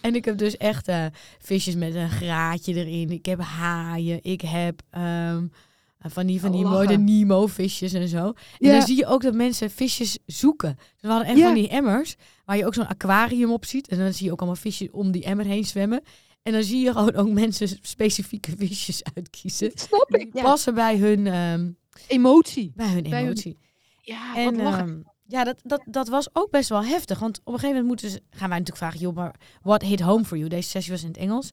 en 0.00 0.14
ik 0.14 0.24
heb 0.24 0.38
dus 0.38 0.56
echt 0.56 0.88
uh, 0.88 1.06
visjes 1.38 1.74
met 1.74 1.94
een 1.94 2.10
graatje 2.10 2.74
erin. 2.74 3.10
Ik 3.10 3.26
heb 3.26 3.40
haaien. 3.40 4.18
Ik 4.22 4.40
heb 4.40 4.82
um, 4.98 5.50
van 5.98 6.26
die, 6.26 6.40
van 6.40 6.52
die 6.52 6.64
oh, 6.64 6.70
mooie 6.70 6.98
Nemo-visjes 6.98 7.92
en 7.92 8.08
zo. 8.08 8.32
En 8.58 8.72
dan 8.72 8.82
zie 8.82 8.96
je 8.96 9.06
ook 9.06 9.22
dat 9.22 9.34
mensen 9.34 9.70
visjes 9.70 10.18
zoeken. 10.26 10.76
Dus 10.76 10.86
we 11.00 11.08
hadden 11.08 11.28
echt 11.28 11.40
van 11.40 11.54
die 11.54 11.68
emmers 11.68 12.16
waar 12.44 12.56
je 12.56 12.66
ook 12.66 12.74
zo'n 12.74 12.88
aquarium 12.88 13.50
op 13.52 13.64
ziet. 13.64 13.88
En 13.88 13.98
dan 13.98 14.12
zie 14.12 14.26
je 14.26 14.32
ook 14.32 14.38
allemaal 14.38 14.56
visjes 14.56 14.90
om 14.90 15.10
die 15.10 15.24
emmer 15.24 15.46
heen 15.46 15.64
zwemmen. 15.64 16.02
En 16.42 16.52
dan 16.52 16.62
zie 16.62 16.84
je 16.84 16.92
gewoon 16.92 17.14
ook 17.14 17.28
mensen 17.28 17.68
specifieke 17.82 18.52
visjes 18.56 19.02
uitkiezen. 19.14 19.70
Snap 19.74 20.14
ik. 20.14 20.32
Die 20.32 20.42
passen 20.42 20.74
bij 20.74 20.96
hun 20.96 21.26
um, 21.34 21.76
emotie. 22.06 22.72
Bij 22.74 22.88
hun 22.88 23.04
emotie. 23.04 23.58
Ja, 24.00 24.36
en, 24.36 24.60
um, 24.60 25.04
ja, 25.28 25.44
dat, 25.44 25.60
dat, 25.62 25.82
dat 25.84 26.08
was 26.08 26.28
ook 26.32 26.50
best 26.50 26.68
wel 26.68 26.84
heftig. 26.84 27.18
Want 27.18 27.38
op 27.38 27.52
een 27.52 27.60
gegeven 27.60 27.68
moment 27.68 27.86
moeten 27.86 28.10
ze, 28.10 28.22
gaan 28.30 28.48
wij 28.48 28.58
natuurlijk 28.58 28.76
vragen, 28.76 29.00
joh, 29.00 29.14
maar 29.14 29.34
what 29.62 29.82
hit 29.82 30.00
home 30.00 30.24
for 30.24 30.36
you? 30.36 30.48
Deze 30.48 30.68
sessie 30.68 30.92
was 30.92 31.02
in 31.02 31.08
het 31.08 31.16
Engels. 31.16 31.50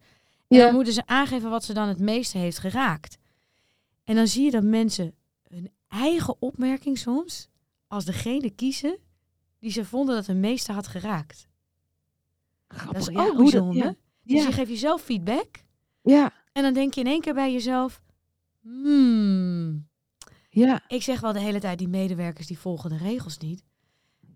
En 0.48 0.58
ja. 0.58 0.66
dan 0.66 0.74
moeten 0.74 0.94
ze 0.94 1.06
aangeven 1.06 1.50
wat 1.50 1.64
ze 1.64 1.74
dan 1.74 1.88
het 1.88 2.00
meeste 2.00 2.38
heeft 2.38 2.58
geraakt. 2.58 3.18
En 4.04 4.16
dan 4.16 4.28
zie 4.28 4.44
je 4.44 4.52
dat 4.52 4.64
mensen 4.64 5.14
hun 5.48 5.72
eigen 5.88 6.36
opmerking 6.42 6.98
soms 6.98 7.48
als 7.88 8.06
degene 8.06 8.50
kiezen 8.50 8.98
die 9.60 9.72
ze 9.72 9.86
vonden 9.86 10.16
dat 10.16 10.26
het 10.26 10.38
meeste 10.38 10.72
had 10.72 10.88
geraakt. 10.88 11.48
Grappig, 12.68 13.06
dat 13.06 13.10
is 13.10 13.18
ook 13.18 13.38
bijzonder. 13.38 13.96
Dus 14.24 14.44
je 14.44 14.52
geeft 14.52 14.70
jezelf 14.70 15.02
feedback. 15.02 15.64
Ja. 16.02 16.34
En 16.52 16.64
dan 16.64 16.74
denk 16.74 16.94
je 16.94 17.02
in 17.02 17.08
één 17.08 17.22
keer 17.22 17.34
bij 17.34 17.52
jezelf, 17.52 18.02
hmm. 18.62 19.88
Ja. 20.64 20.82
Ik 20.88 21.02
zeg 21.04 21.20
wel 21.20 21.34
de 21.34 21.40
hele 21.40 21.60
tijd, 21.60 21.78
die 21.78 21.88
medewerkers 21.88 22.48
die 22.48 22.60
volgen 22.60 22.90
de 22.90 22.98
regels 22.98 23.38
niet. 23.38 23.64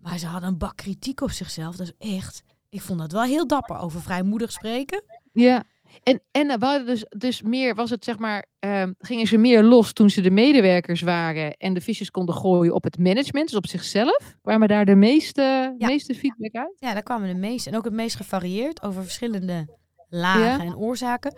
Maar 0.02 0.18
ze 0.18 0.26
hadden 0.26 0.48
een 0.48 0.58
bak 0.58 0.76
kritiek 0.76 1.20
op 1.20 1.30
zichzelf. 1.30 1.76
Dat 1.76 1.92
is 1.98 2.14
echt, 2.16 2.42
ik 2.68 2.80
vond 2.80 2.98
dat 2.98 3.12
wel 3.12 3.22
heel 3.22 3.46
dapper 3.46 3.78
over 3.78 4.00
vrijmoedig 4.02 4.52
spreken. 4.52 5.02
Ja. 5.32 5.64
En, 6.02 6.22
en 6.30 6.46
we 6.60 6.66
hadden 6.66 6.86
dus, 6.86 7.04
dus 7.08 7.42
meer, 7.42 7.74
was 7.74 7.90
het 7.90 8.04
zeg 8.04 8.18
maar, 8.18 8.46
ehm, 8.58 8.92
gingen 8.98 9.26
ze 9.26 9.36
meer 9.36 9.62
los 9.62 9.92
toen 9.92 10.10
ze 10.10 10.20
de 10.20 10.30
medewerkers 10.30 11.00
waren 11.00 11.56
en 11.56 11.74
de 11.74 11.80
visjes 11.80 12.10
konden 12.10 12.34
gooien 12.34 12.74
op 12.74 12.84
het 12.84 12.98
management, 12.98 13.46
dus 13.48 13.56
op 13.56 13.66
zichzelf? 13.66 14.36
Kwamen 14.42 14.68
daar 14.68 14.84
de 14.84 14.94
meeste, 14.94 15.74
Ja. 15.78 15.86
meeste 15.86 16.14
feedback 16.14 16.54
uit? 16.54 16.76
Ja, 16.78 16.92
daar 16.92 17.02
kwamen 17.02 17.28
de 17.28 17.34
meeste. 17.40 17.70
En 17.70 17.76
ook 17.76 17.84
het 17.84 17.92
meest 17.92 18.16
gevarieerd 18.16 18.82
over 18.82 19.02
verschillende 19.02 19.78
lagen 20.08 20.40
Ja. 20.42 20.60
en 20.60 20.76
oorzaken. 20.76 21.34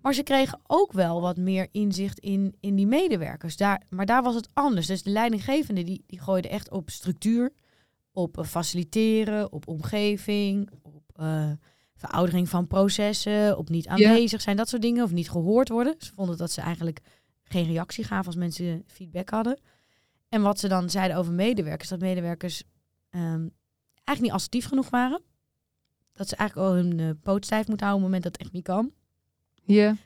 Maar 0.00 0.14
ze 0.14 0.22
kregen 0.22 0.60
ook 0.66 0.92
wel 0.92 1.20
wat 1.20 1.36
meer 1.36 1.68
inzicht 1.70 2.18
in, 2.18 2.54
in 2.60 2.74
die 2.74 2.86
medewerkers. 2.86 3.56
Daar, 3.56 3.82
maar 3.88 4.06
daar 4.06 4.22
was 4.22 4.34
het 4.34 4.48
anders. 4.52 4.86
Dus 4.86 5.02
de 5.02 5.10
leidinggevende 5.10 5.82
die, 5.82 6.04
die 6.06 6.20
gooide 6.20 6.48
echt 6.48 6.70
op 6.70 6.90
structuur, 6.90 7.52
op 8.12 8.38
eh, 8.38 8.44
faciliteren, 8.44 9.52
op 9.52 9.68
omgeving, 9.68 10.70
op 10.82 11.02
eh, 11.14 11.50
veroudering 11.96 12.48
van 12.48 12.66
processen, 12.66 13.58
op 13.58 13.68
niet 13.68 13.86
aanwezig 13.86 14.40
zijn, 14.40 14.56
dat 14.56 14.68
soort 14.68 14.82
dingen. 14.82 15.04
Of 15.04 15.12
niet 15.12 15.30
gehoord 15.30 15.68
worden. 15.68 15.94
Ze 15.98 16.12
vonden 16.14 16.36
dat 16.36 16.50
ze 16.50 16.60
eigenlijk 16.60 17.00
geen 17.42 17.66
reactie 17.66 18.04
gaven 18.04 18.26
als 18.26 18.36
mensen 18.36 18.84
feedback 18.86 19.28
hadden. 19.28 19.60
En 20.28 20.42
wat 20.42 20.58
ze 20.58 20.68
dan 20.68 20.90
zeiden 20.90 21.16
over 21.16 21.32
medewerkers, 21.32 21.88
dat 21.88 22.00
medewerkers 22.00 22.62
ehm, 23.10 23.48
eigenlijk 24.04 24.20
niet 24.20 24.32
assertief 24.32 24.66
genoeg 24.66 24.90
waren. 24.90 25.22
Dat 26.12 26.28
ze 26.28 26.36
eigenlijk 26.36 26.68
al 26.68 26.74
hun 26.74 27.20
poot 27.20 27.44
stijf 27.44 27.66
moeten 27.66 27.86
houden 27.86 28.06
op 28.06 28.12
het 28.12 28.22
moment 28.22 28.22
dat 28.22 28.32
het 28.32 28.40
echt 28.40 28.52
niet 28.52 28.64
kan. 28.64 28.92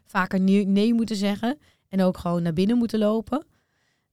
Vaker 0.07 0.41
nee, 0.41 0.67
nee 0.67 0.95
moeten 0.95 1.17
zeggen. 1.17 1.59
En 1.89 2.03
ook 2.03 2.19
gewoon 2.19 2.43
naar 2.43 2.53
binnen 2.53 2.79
moeten 2.79 2.99
lopen. 2.99 3.47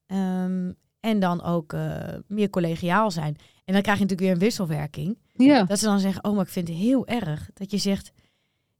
Ehm, 0.06 0.72
en 1.00 1.20
dan 1.20 1.44
ook 1.44 1.74
eh, 1.74 2.00
meer 2.28 2.50
collegiaal 2.50 3.12
zijn. 3.12 3.36
En 3.66 3.74
dan 3.74 3.82
krijg 3.82 3.98
je 3.98 4.04
natuurlijk 4.04 4.20
weer 4.20 4.32
een 4.32 4.48
wisselwerking. 4.48 5.18
Dat 5.66 5.80
ze 5.80 5.86
dan 5.86 6.00
zeggen, 6.00 6.24
oh, 6.24 6.36
maar 6.36 6.46
ik 6.46 6.52
vind 6.52 6.68
het 6.68 6.78
heel 6.78 7.08
erg. 7.08 7.50
Dat 7.54 7.72
je 7.72 7.78
zegt, 7.78 8.12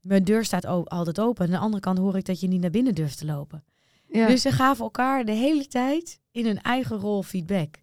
mijn 0.02 0.24
deur 0.24 0.46
staat 0.46 0.66
altijd 0.66 1.20
open. 1.20 1.46
En 1.46 1.52
aan 1.52 1.58
de 1.58 1.66
andere 1.66 1.82
kant 1.82 1.98
hoor 1.98 2.18
ik 2.18 2.26
dat 2.26 2.40
je 2.40 2.48
niet 2.48 2.62
naar 2.62 2.70
binnen 2.70 2.96
durft 2.96 3.18
te 3.18 3.26
lopen. 3.26 3.64
Dus 4.12 4.42
ze 4.42 4.52
gaven 4.52 4.84
elkaar 4.84 5.26
de 5.26 5.32
hele 5.32 5.68
tijd 5.68 6.20
in 6.32 6.46
hun 6.46 6.62
eigen 6.62 6.98
rol 6.98 7.24
feedback. 7.24 7.76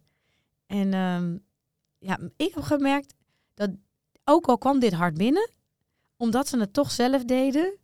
En 0.67 0.95
ehm, 0.95 1.37
ja, 1.99 2.19
ik 2.37 2.55
heb 2.55 2.63
gemerkt 2.63 3.15
dat 3.55 3.71
ook 4.25 4.47
al 4.47 4.59
kwam 4.59 4.81
dit 4.81 4.93
hard 4.93 5.17
binnen, 5.17 5.51
omdat 6.17 6.49
ze 6.49 6.59
het 6.59 6.73
toch 6.73 6.91
zelf 6.91 7.25
deden, 7.25 7.77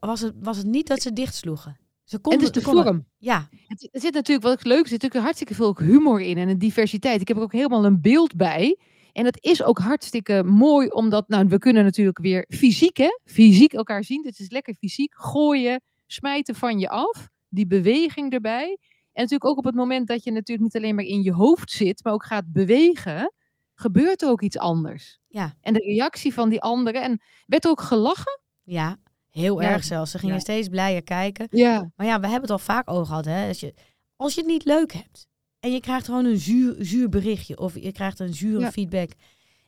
was 0.00 0.20
het, 0.20 0.34
was 0.40 0.56
het 0.56 0.66
niet 0.66 0.86
dat 0.86 1.02
ze 1.02 1.12
dichtsloegen. 1.12 1.78
Ze 2.04 2.16
en 2.16 2.22
konden, 2.22 2.40
dus 2.40 2.50
de 2.50 2.60
ze 2.60 2.66
konden- 2.66 2.84
vorm. 2.84 3.06
Ja, 3.16 3.48
Het, 3.66 3.88
er 3.92 4.00
zit 4.00 4.14
natuurlijk, 4.14 4.46
wat 4.46 4.58
ik 4.58 4.64
leuk, 4.64 4.82
er 4.82 4.88
zit 4.88 5.02
natuurlijk 5.02 5.24
hartstikke 5.24 5.54
veel 5.54 5.76
humor 5.78 6.20
in 6.20 6.38
en 6.38 6.48
een 6.48 6.58
diversiteit. 6.58 7.20
Ik 7.20 7.28
heb 7.28 7.36
er 7.36 7.42
ook 7.42 7.52
helemaal 7.52 7.84
een 7.84 8.00
beeld 8.00 8.36
bij. 8.36 8.78
En 9.12 9.24
dat 9.24 9.36
is 9.40 9.62
ook 9.62 9.78
hartstikke 9.78 10.42
mooi, 10.44 10.88
omdat, 10.88 11.28
nou, 11.28 11.46
we 11.48 11.58
kunnen 11.58 11.84
natuurlijk 11.84 12.18
weer 12.18 12.44
fysiek, 12.48 12.96
hè? 12.96 13.08
Fysiek 13.24 13.72
elkaar 13.72 14.04
zien. 14.04 14.22
Dit 14.22 14.38
is 14.38 14.50
lekker 14.50 14.74
fysiek. 14.74 15.14
Gooien, 15.16 15.80
smijten 16.06 16.54
van 16.54 16.78
je 16.78 16.88
af. 16.88 17.28
Die 17.48 17.66
beweging 17.66 18.32
erbij. 18.32 18.78
En 19.12 19.22
natuurlijk 19.22 19.44
ook 19.50 19.58
op 19.58 19.64
het 19.64 19.74
moment 19.74 20.06
dat 20.08 20.24
je 20.24 20.30
natuurlijk 20.30 20.60
niet 20.66 20.76
alleen 20.76 20.94
maar 20.94 21.04
in 21.04 21.22
je 21.22 21.32
hoofd 21.32 21.70
zit, 21.70 22.04
maar 22.04 22.12
ook 22.12 22.24
gaat 22.24 22.52
bewegen, 22.52 23.32
gebeurt 23.74 24.22
er 24.22 24.28
ook 24.28 24.42
iets 24.42 24.58
anders. 24.58 25.18
Ja. 25.28 25.54
En 25.60 25.72
de 25.72 25.78
reactie 25.80 26.34
van 26.34 26.48
die 26.48 26.60
anderen. 26.60 27.02
En 27.02 27.20
werd 27.46 27.64
er 27.64 27.70
ook 27.70 27.80
gelachen? 27.80 28.40
ja, 28.62 28.96
heel 29.36 29.62
Ja, 29.62 29.68
erg 29.68 29.84
zelfs. 29.84 30.10
Ze 30.10 30.18
gingen 30.18 30.34
ja. 30.34 30.40
steeds 30.40 30.68
blijer 30.68 31.02
kijken. 31.02 31.46
Ja. 31.50 31.90
Maar 31.96 32.06
ja, 32.06 32.14
we 32.20 32.24
hebben 32.24 32.40
het 32.42 32.50
al 32.50 32.58
vaak 32.58 32.90
over 32.90 33.06
gehad. 33.06 33.24
Hè? 33.24 33.48
Als, 33.48 33.60
je, 33.60 33.74
als 34.16 34.34
je 34.34 34.40
het 34.40 34.50
niet 34.50 34.64
leuk 34.64 34.92
hebt 34.92 35.26
en 35.60 35.72
je 35.72 35.80
krijgt 35.80 36.06
gewoon 36.06 36.24
een 36.24 36.38
zuur, 36.38 36.76
zuur 36.78 37.08
berichtje 37.08 37.58
of 37.58 37.74
je 37.74 37.92
krijgt 37.92 38.18
een 38.20 38.34
zure 38.34 38.60
Ja. 38.60 38.72
feedback 38.72 39.10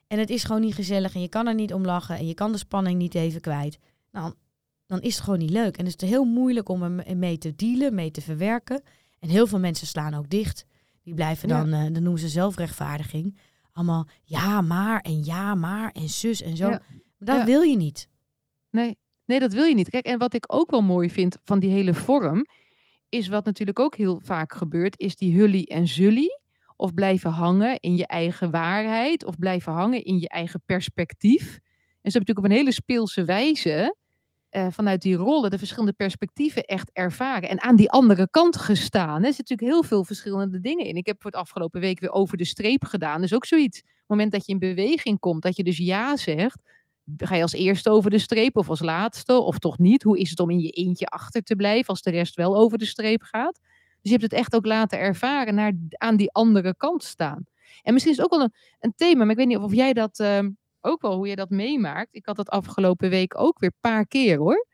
en 0.07 0.19
het 0.19 0.29
is 0.29 0.43
gewoon 0.43 0.61
niet 0.61 0.75
gezellig 0.75 1.13
en 1.15 1.21
je 1.21 1.29
kan 1.29 1.47
er 1.47 1.53
niet 1.55 1.73
om 1.73 1.85
lachen 1.85 2.17
en 2.17 2.27
je 2.27 2.33
kan 2.33 2.51
de 2.51 2.57
spanning 2.57 2.97
niet 2.97 3.15
even 3.15 3.41
kwijt, 3.41 3.77
nou, 4.11 4.33
dan 4.85 5.01
is 5.01 5.15
het 5.15 5.23
gewoon 5.23 5.39
niet 5.39 5.49
leuk. 5.49 5.77
En 5.77 5.85
het 5.85 6.01
is 6.01 6.09
heel 6.09 6.23
moeilijk 6.23 6.69
om 6.69 6.83
er 6.83 7.17
mee 7.17 7.37
te 7.37 7.55
dealen, 7.55 7.95
mee 7.95 8.11
te 8.11 8.21
verwerken. 8.21 8.81
En 9.19 9.29
heel 9.29 9.47
veel 9.47 9.59
mensen 9.59 9.87
slaan 9.87 10.13
ook 10.13 10.29
dicht. 10.29 10.65
Die 11.03 11.13
blijven 11.13 11.47
dan, 11.47 11.73
eh 11.73 11.83
dan 11.83 12.03
noemen 12.03 12.19
ze 12.19 12.29
zelfrechtvaardiging. 12.29 13.37
Allemaal 13.71 14.07
ja, 14.23 14.61
maar 14.61 15.01
en 15.01 15.23
ja, 15.23 15.55
maar 15.55 15.91
en 15.91 16.09
zus 16.09 16.41
en 16.41 16.57
zo. 16.57 16.69
Maar 16.69 16.81
dat 17.17 17.43
wil 17.45 17.61
je 17.61 17.75
niet. 17.77 18.07
Nee, 18.71 18.97
nee, 19.29 19.39
dat 19.39 19.53
wil 19.53 19.63
je 19.63 19.75
niet. 19.75 19.89
Kijk, 19.89 20.05
en 20.05 20.17
wat 20.17 20.33
ik 20.33 20.43
ook 20.47 20.71
wel 20.71 20.81
mooi 20.81 21.09
vind 21.09 21.37
van 21.43 21.59
die 21.59 21.69
hele 21.69 21.93
vorm, 21.93 22.45
is 23.09 23.27
wat 23.27 23.45
natuurlijk 23.45 23.79
ook 23.79 23.95
heel 23.95 24.19
vaak 24.23 24.53
gebeurt, 24.53 24.99
is 24.99 25.15
die 25.15 25.39
hully 25.39 25.63
en 25.63 25.87
zully. 25.87 26.39
Of 26.75 26.93
blijven 26.93 27.31
hangen 27.31 27.79
in 27.79 27.95
je 27.95 28.07
eigen 28.07 28.51
waarheid, 28.51 29.25
of 29.25 29.37
blijven 29.37 29.73
hangen 29.73 30.03
in 30.03 30.19
je 30.19 30.29
eigen 30.29 30.61
perspectief. 30.65 31.43
En 32.01 32.11
ze 32.11 32.17
hebben 32.17 32.33
natuurlijk 32.33 32.37
op 32.37 32.43
een 32.43 32.51
hele 32.51 32.71
speelse 32.71 33.25
wijze 33.25 33.95
eh, 34.49 34.67
vanuit 34.69 35.01
die 35.01 35.15
rollen 35.15 35.49
de 35.49 35.57
verschillende 35.57 35.93
perspectieven 35.93 36.63
echt 36.63 36.89
ervaren. 36.93 37.49
En 37.49 37.61
aan 37.61 37.75
die 37.75 37.91
andere 37.91 38.29
kant 38.29 38.57
gestaan. 38.57 39.23
Er 39.23 39.33
zitten 39.33 39.55
natuurlijk 39.55 39.71
heel 39.71 39.83
veel 39.83 40.03
verschillende 40.03 40.59
dingen 40.59 40.85
in. 40.85 40.95
Ik 40.95 41.05
heb 41.05 41.21
voor 41.21 41.31
het 41.31 41.39
afgelopen 41.39 41.81
week 41.81 41.99
weer 41.99 42.11
over 42.11 42.37
de 42.37 42.45
streep 42.45 42.85
gedaan. 42.85 43.21
Dus 43.21 43.33
ook 43.33 43.45
zoiets. 43.45 43.79
Op 43.79 43.85
het 43.85 44.07
moment 44.07 44.31
dat 44.31 44.45
je 44.45 44.51
in 44.51 44.59
beweging 44.59 45.19
komt, 45.19 45.41
dat 45.41 45.55
je 45.55 45.63
dus 45.63 45.77
ja 45.77 46.17
zegt. 46.17 46.61
Ga 47.17 47.35
je 47.35 47.41
als 47.41 47.53
eerste 47.53 47.89
over 47.89 48.09
de 48.09 48.17
streep 48.17 48.57
of 48.57 48.69
als 48.69 48.79
laatste 48.79 49.33
of 49.33 49.59
toch 49.59 49.77
niet? 49.77 50.03
Hoe 50.03 50.19
is 50.19 50.29
het 50.29 50.39
om 50.39 50.49
in 50.49 50.59
je 50.59 50.69
eentje 50.69 51.05
achter 51.05 51.43
te 51.43 51.55
blijven 51.55 51.87
als 51.87 52.01
de 52.01 52.11
rest 52.11 52.35
wel 52.35 52.55
over 52.55 52.77
de 52.77 52.85
streep 52.85 53.21
gaat? 53.21 53.59
Dus 54.01 54.11
je 54.11 54.17
hebt 54.17 54.23
het 54.23 54.33
echt 54.33 54.55
ook 54.55 54.65
laten 54.65 54.99
ervaren 54.99 55.55
naar 55.55 55.73
aan 55.89 56.15
die 56.15 56.31
andere 56.31 56.75
kant 56.75 57.03
staan. 57.03 57.45
En 57.81 57.93
misschien 57.93 58.13
is 58.13 58.19
het 58.21 58.31
ook 58.31 58.39
wel 58.39 58.43
een, 58.43 58.53
een 58.79 58.93
thema, 58.95 59.19
maar 59.19 59.29
ik 59.29 59.37
weet 59.37 59.47
niet 59.47 59.57
of, 59.57 59.73
jij 59.73 59.93
dat 59.93 60.19
ehm, 60.19 60.49
ook 60.81 61.01
wel, 61.01 61.15
hoe 61.15 61.27
jij 61.27 61.35
dat 61.35 61.49
meemaakt. 61.49 62.15
Ik 62.15 62.25
had 62.25 62.35
dat 62.35 62.49
afgelopen 62.49 63.09
week 63.09 63.39
ook 63.39 63.59
weer 63.59 63.69
een 63.69 63.89
paar 63.91 64.07
keer 64.07 64.37
hoor. 64.37 64.67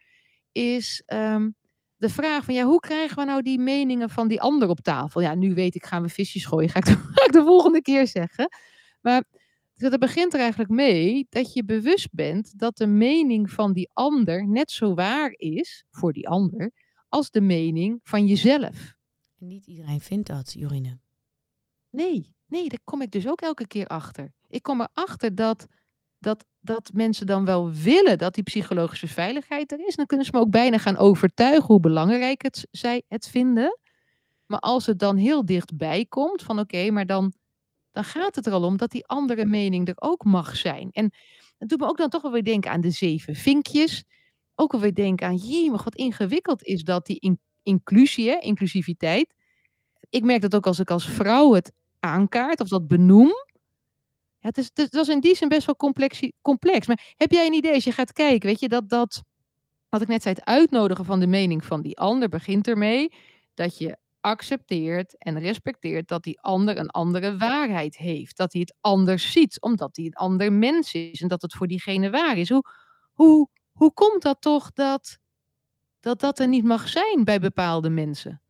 Is 0.51 1.03
ehm, 1.05 1.49
de 1.97 2.09
vraag 2.09 2.43
van 2.43 2.53
ja, 2.53 2.63
hoe 2.63 2.79
krijgen 2.79 3.17
we 3.17 3.23
nou 3.23 3.41
die 3.41 3.59
meningen 3.59 4.09
van 4.09 4.27
die 4.27 4.41
ander 4.41 4.69
op 4.69 4.79
tafel? 4.79 5.21
Ja, 5.21 5.35
nu 5.35 5.53
weet 5.53 5.75
ik, 5.75 5.85
gaan 5.85 6.01
we 6.01 6.09
visjes 6.09 6.45
gooien, 6.45 6.69
ga 6.69 6.79
ik 6.79 6.85
ga 7.15 7.25
ik 7.25 7.31
de 7.31 7.43
volgende 7.43 7.81
keer 7.81 8.07
zeggen. 8.07 8.49
Maar 9.01 9.23
dat 9.75 9.99
begint 9.99 10.33
er 10.33 10.39
eigenlijk 10.39 10.69
mee 10.69 11.25
dat 11.29 11.53
je 11.53 11.63
bewust 11.63 12.07
bent 12.11 12.59
dat 12.59 12.77
de 12.77 12.87
mening 12.87 13.51
van 13.51 13.73
die 13.73 13.89
ander 13.93 14.47
net 14.47 14.71
zo 14.71 14.93
waar 14.93 15.33
is 15.35 15.85
voor 15.89 16.13
die 16.13 16.29
ander 16.29 16.71
als 17.09 17.29
de 17.29 17.41
mening 17.41 17.99
van 18.03 18.27
jezelf. 18.27 18.93
Niet 19.37 19.65
iedereen 19.65 20.01
vindt 20.01 20.27
dat, 20.27 20.53
Jorine. 20.53 20.99
Nee, 21.89 22.35
nee, 22.47 22.69
daar 22.69 22.79
kom 22.83 23.01
ik 23.01 23.11
dus 23.11 23.27
ook 23.27 23.41
elke 23.41 23.67
keer 23.67 23.87
achter. 23.87 24.33
Ik 24.47 24.63
kom 24.63 24.81
erachter 24.81 25.35
dat, 25.35 25.65
dat, 26.19 26.45
dat 26.59 26.91
mensen 26.93 27.25
dan 27.25 27.45
wel 27.45 27.71
willen 27.71 28.17
dat 28.17 28.33
die 28.33 28.43
psychologische 28.43 29.07
veiligheid 29.07 29.71
er 29.71 29.87
is. 29.87 29.95
Dan 29.95 30.05
kunnen 30.05 30.25
ze 30.25 30.31
me 30.33 30.39
ook 30.39 30.49
bijna 30.49 30.77
gaan 30.77 30.97
overtuigen 30.97 31.65
hoe 31.65 31.79
belangrijk 31.79 32.41
het, 32.41 32.67
zij 32.71 33.03
het 33.07 33.27
vinden. 33.27 33.79
Maar 34.45 34.59
als 34.59 34.85
het 34.85 34.99
dan 34.99 35.15
heel 35.15 35.45
dichtbij 35.45 36.05
komt 36.05 36.43
van 36.43 36.59
oké, 36.59 36.91
maar 36.91 37.05
dan, 37.05 37.33
dan 37.95 38.03
gaat 38.03 38.35
het 38.35 38.45
er 38.45 38.53
al 38.53 38.63
om 38.63 38.77
dat 38.77 38.91
die 38.91 39.07
andere 39.07 39.45
mening 39.45 39.87
er 39.87 39.93
ook 39.95 40.23
mag 40.23 40.55
zijn. 40.55 40.89
En 40.91 41.11
dat 41.57 41.69
doet 41.69 41.79
me 41.79 41.87
ook 41.87 41.97
dan 41.97 42.09
toch 42.09 42.21
wel 42.21 42.31
weer 42.31 42.43
denken 42.43 42.71
aan 42.71 42.81
de 42.81 42.89
zeven 42.89 43.35
vinkjes. 43.35 44.03
Ook 44.55 44.73
alweer 44.73 44.93
denken 44.93 45.27
aan, 45.27 45.35
jemig, 45.35 45.83
wat 45.83 45.95
ingewikkeld 45.95 46.63
is 46.63 46.83
dat 46.83 47.05
die 47.05 47.19
in- 47.19 47.39
inclusie, 47.63 48.39
inclusiviteit. 48.39 49.33
Ik 50.09 50.23
merk 50.23 50.41
dat 50.41 50.55
ook 50.55 50.67
als 50.67 50.79
ik 50.79 50.89
als 50.89 51.09
vrouw 51.09 51.53
het 51.53 51.71
aankaart 51.99 52.59
of 52.59 52.67
dat 52.67 52.87
benoem. 52.87 53.33
Ja, 54.39 54.47
het, 54.51 54.57
is, 54.57 54.69
het 54.73 54.95
was 54.95 55.07
in 55.09 55.19
die 55.19 55.35
zin 55.35 55.47
best 55.47 55.65
wel 55.65 55.75
complexi- 55.75 56.31
complex. 56.41 56.87
Maar 56.87 57.13
heb 57.15 57.31
jij 57.31 57.45
een 57.45 57.53
idee 57.53 57.73
als 57.73 57.83
je 57.83 57.91
gaat 57.91 58.13
kijken, 58.13 58.49
weet 58.49 58.59
je, 58.59 58.69
dat 58.69 58.89
dat, 58.89 59.23
wat 59.89 60.01
ik 60.01 60.07
net 60.07 60.21
zei, 60.21 60.35
het 60.35 60.45
uitnodigen 60.45 61.05
van 61.05 61.19
de 61.19 61.27
mening 61.27 61.65
van 61.65 61.81
die 61.81 61.97
ander 61.97 62.29
begint 62.29 62.67
ermee 62.67 63.13
dat 63.53 63.77
je 63.77 63.97
accepteert 64.25 65.17
en 65.17 65.39
respecteert 65.39 66.07
dat 66.07 66.23
die 66.23 66.41
ander 66.41 66.77
een 66.77 66.89
andere 66.89 67.37
waarheid 67.37 67.97
heeft. 67.97 68.37
Dat 68.37 68.51
hij 68.53 68.61
het 68.61 68.75
anders 68.81 69.31
ziet, 69.31 69.61
omdat 69.61 69.95
hij 69.95 70.05
een 70.05 70.13
ander 70.13 70.53
mens 70.53 70.93
is 70.93 71.21
en 71.21 71.27
dat 71.27 71.41
het 71.41 71.53
voor 71.53 71.67
diegene 71.67 72.09
waar 72.09 72.37
is. 72.37 72.49
Hoe, 72.49 72.63
hoe, 73.11 73.49
hoe 73.71 73.93
komt 73.93 74.21
dat 74.21 74.41
toch 74.41 74.71
dat, 74.73 75.17
dat 75.99 76.19
dat 76.19 76.39
er 76.39 76.47
niet 76.47 76.63
mag 76.63 76.87
zijn 76.87 77.23
bij 77.23 77.39
bepaalde 77.39 77.89
mensen? 77.89 78.41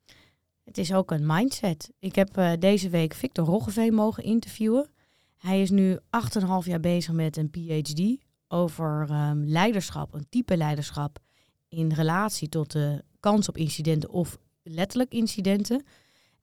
Het 0.63 0.77
is 0.77 0.93
ook 0.93 1.11
een 1.11 1.25
mindset. 1.25 1.91
Ik 1.99 2.15
heb 2.15 2.37
eh, 2.37 2.51
deze 2.59 2.89
week 2.89 3.13
Victor 3.13 3.45
Roggeveen 3.45 3.93
mogen 3.93 4.23
interviewen. 4.23 4.89
Hij 5.37 5.61
is 5.61 5.69
nu 5.69 5.97
8,5 5.97 6.47
jaar 6.63 6.79
bezig 6.79 7.13
met 7.13 7.37
een 7.37 7.49
PhD 7.49 8.23
over 8.47 9.05
ehm, 9.09 9.43
leiderschap, 9.43 10.13
een 10.13 10.29
type 10.29 10.57
leiderschap 10.57 11.19
in 11.67 11.91
relatie 11.91 12.49
tot 12.49 12.71
de 12.71 13.03
kans 13.19 13.49
op 13.49 13.57
incidenten 13.57 14.09
of 14.09 14.37
letterlijk 14.67 15.11
incidenten. 15.11 15.83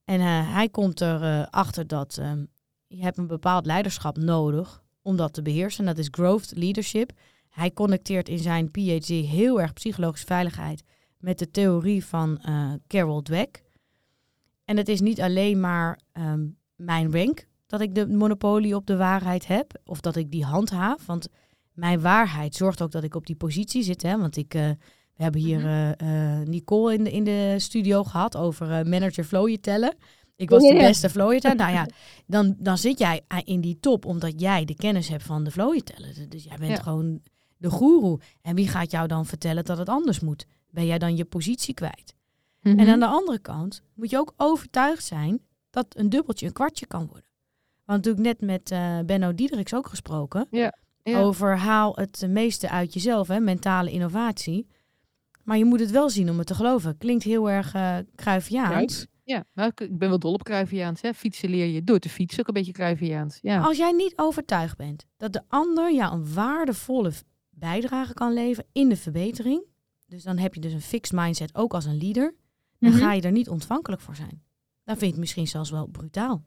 En 0.04 0.20
eh, 0.20 0.54
hij 0.54 0.68
komt 0.68 1.00
erachter 1.00 1.48
achter 1.50 1.86
dat 1.86 2.18
ehm, 2.18 2.44
je 2.86 3.02
hebt 3.02 3.18
een 3.18 3.26
bepaald 3.26 3.66
leiderschap 3.66 4.16
nodig 4.16 4.82
om 5.02 5.16
dat 5.16 5.32
te 5.32 5.42
beheersen. 5.42 5.84
Dat 5.84 5.98
is 5.98 6.08
growth 6.10 6.52
leadership. 6.56 7.12
Hij 7.48 7.72
connecteert 7.72 8.28
in 8.28 8.38
zijn 8.38 8.70
PhD 8.70 9.08
heel 9.08 9.60
erg 9.60 9.72
psychologische 9.72 10.26
veiligheid 10.26 10.82
met 11.18 11.38
de 11.38 11.50
theorie 11.50 12.04
van 12.04 12.38
eh, 12.38 12.72
Carol 12.86 13.22
Dweck. 13.22 13.62
En 14.64 14.76
het 14.76 14.88
is 14.88 15.00
niet 15.00 15.20
alleen 15.20 15.60
maar 15.60 16.00
ehm, 16.12 16.46
mijn 16.76 17.12
rank 17.12 17.46
dat 17.66 17.80
ik 17.80 17.94
de 17.94 18.06
monopolie 18.06 18.76
op 18.76 18.86
de 18.86 18.96
waarheid 18.96 19.46
heb, 19.46 19.80
of 19.84 20.00
dat 20.00 20.16
ik 20.16 20.30
die 20.30 20.44
handhaaf. 20.44 21.06
Want 21.06 21.28
mijn 21.72 22.00
waarheid 22.00 22.54
zorgt 22.54 22.82
ook 22.82 22.90
dat 22.90 23.02
ik 23.02 23.14
op 23.14 23.26
die 23.26 23.36
positie 23.36 23.82
zit. 23.82 24.02
Hè? 24.02 24.18
Want 24.18 24.36
ik, 24.36 24.54
we 25.22 25.38
hebben 25.38 25.40
hier 25.40 25.96
uh, 26.02 26.46
Nicole 26.46 26.94
in 26.94 27.04
de, 27.04 27.12
in 27.12 27.24
de 27.24 27.54
studio 27.58 28.04
gehad 28.04 28.36
over 28.36 28.86
manager 28.88 29.24
flow 29.24 29.56
tellen. 29.56 29.94
Ik 30.36 30.50
was 30.50 30.62
de 30.62 30.74
beste 30.74 31.10
flowjeteller. 31.10 31.56
nou 31.56 31.72
ja, 31.72 31.86
dan, 32.26 32.56
dan 32.58 32.78
zit 32.78 32.98
jij 32.98 33.20
in 33.44 33.60
die 33.60 33.80
top 33.80 34.04
omdat 34.04 34.40
jij 34.40 34.64
de 34.64 34.74
kennis 34.74 35.08
hebt 35.08 35.22
van 35.22 35.44
de 35.44 35.50
flowjeteller. 35.50 36.28
Dus 36.28 36.44
jij 36.44 36.56
bent 36.56 36.80
gewoon 36.80 37.20
de 37.56 37.70
goeroe. 37.70 38.20
En 38.42 38.54
wie 38.54 38.68
gaat 38.68 38.90
jou 38.90 39.08
dan 39.08 39.26
vertellen 39.26 39.64
dat 39.64 39.78
het 39.78 39.88
anders 39.88 40.20
moet? 40.20 40.46
Ben 40.70 40.86
jij 40.86 40.98
dan 40.98 41.16
je 41.16 41.24
positie 41.24 41.74
kwijt? 41.74 42.14
En 42.62 42.76
mhm. 42.76 42.88
aan 42.88 43.00
de 43.00 43.06
andere 43.06 43.38
kant 43.38 43.82
moet 43.94 44.10
je 44.10 44.18
ook 44.18 44.32
overtuigd 44.36 45.04
zijn 45.04 45.40
dat 45.70 45.86
een 45.88 46.08
dubbeltje 46.08 46.46
een 46.46 46.52
kwartje 46.52 46.86
kan 46.86 47.06
worden. 47.06 47.30
Want 47.84 48.04
natuurlijk 48.04 48.40
net 48.40 48.50
met 48.50 48.70
uh, 48.70 48.98
Benno 49.06 49.34
Diederiks 49.34 49.74
ook 49.74 49.86
gesproken. 49.86 50.46
Ja, 50.50 50.74
Over 51.04 51.56
haal 51.56 51.92
het 51.94 52.24
meeste 52.28 52.70
uit 52.70 52.92
jezelf, 52.92 53.28
hè, 53.28 53.40
mentale 53.40 53.90
innovatie. 53.90 54.66
Maar 55.44 55.58
je 55.58 55.64
moet 55.64 55.80
het 55.80 55.90
wel 55.90 56.11
zien 56.11 56.30
om 56.30 56.38
het 56.38 56.46
te 56.46 56.54
geloven. 56.54 56.99
Klinkt 56.99 57.25
heel 57.25 57.50
erg 57.50 57.75
uh, 57.75 57.96
Cruyffiaans. 58.16 59.06
Ja, 59.25 59.44
nou, 59.54 59.72
ik 59.75 59.99
ben 59.99 60.08
wel 60.08 60.18
dol 60.18 60.32
op 60.32 60.42
Cruyffiaans. 60.42 61.00
Hè. 61.00 61.14
Fietsen 61.14 61.49
leer 61.49 61.66
je 61.66 61.84
door 61.84 61.99
te 61.99 62.08
fietsen, 62.08 62.40
ook 62.40 62.49
een 62.49 62.54
beetje 62.54 62.72
Cruyffiaans. 62.72 63.38
Ja. 63.42 63.61
Als 63.61 63.76
jij 63.76 63.92
niet 63.92 64.12
overtuigd 64.16 64.76
bent 64.76 65.06
dat 65.16 65.32
de 65.32 65.42
ander 65.49 65.94
jou 65.94 66.14
een 66.14 66.34
waardevolle 66.34 67.12
bijdrage 67.50 68.14
kan 68.14 68.32
leveren 68.32 68.70
in 68.72 68.88
de 68.88 68.96
verbetering. 68.96 69.64
Dus 70.06 70.22
dan 70.22 70.38
heb 70.38 70.54
je 70.54 70.61
dus 70.61 70.72
een 70.72 70.80
fixed 70.80 71.18
mindset 71.18 71.54
ook 71.54 71.75
als 71.75 71.84
een 71.84 71.99
leader. 71.99 72.34
Dan 72.78 72.90
mhm. 72.90 73.00
ga 73.00 73.12
je 73.12 73.22
er 73.22 73.32
niet 73.32 73.49
ontvankelijk 73.49 74.02
voor 74.02 74.16
zijn. 74.16 74.42
Dan 74.84 74.96
vind 74.96 75.00
je 75.00 75.06
het 75.06 75.18
misschien 75.18 75.49
zelfs 75.49 75.70
wel 75.70 75.87
brutaal. 75.87 76.44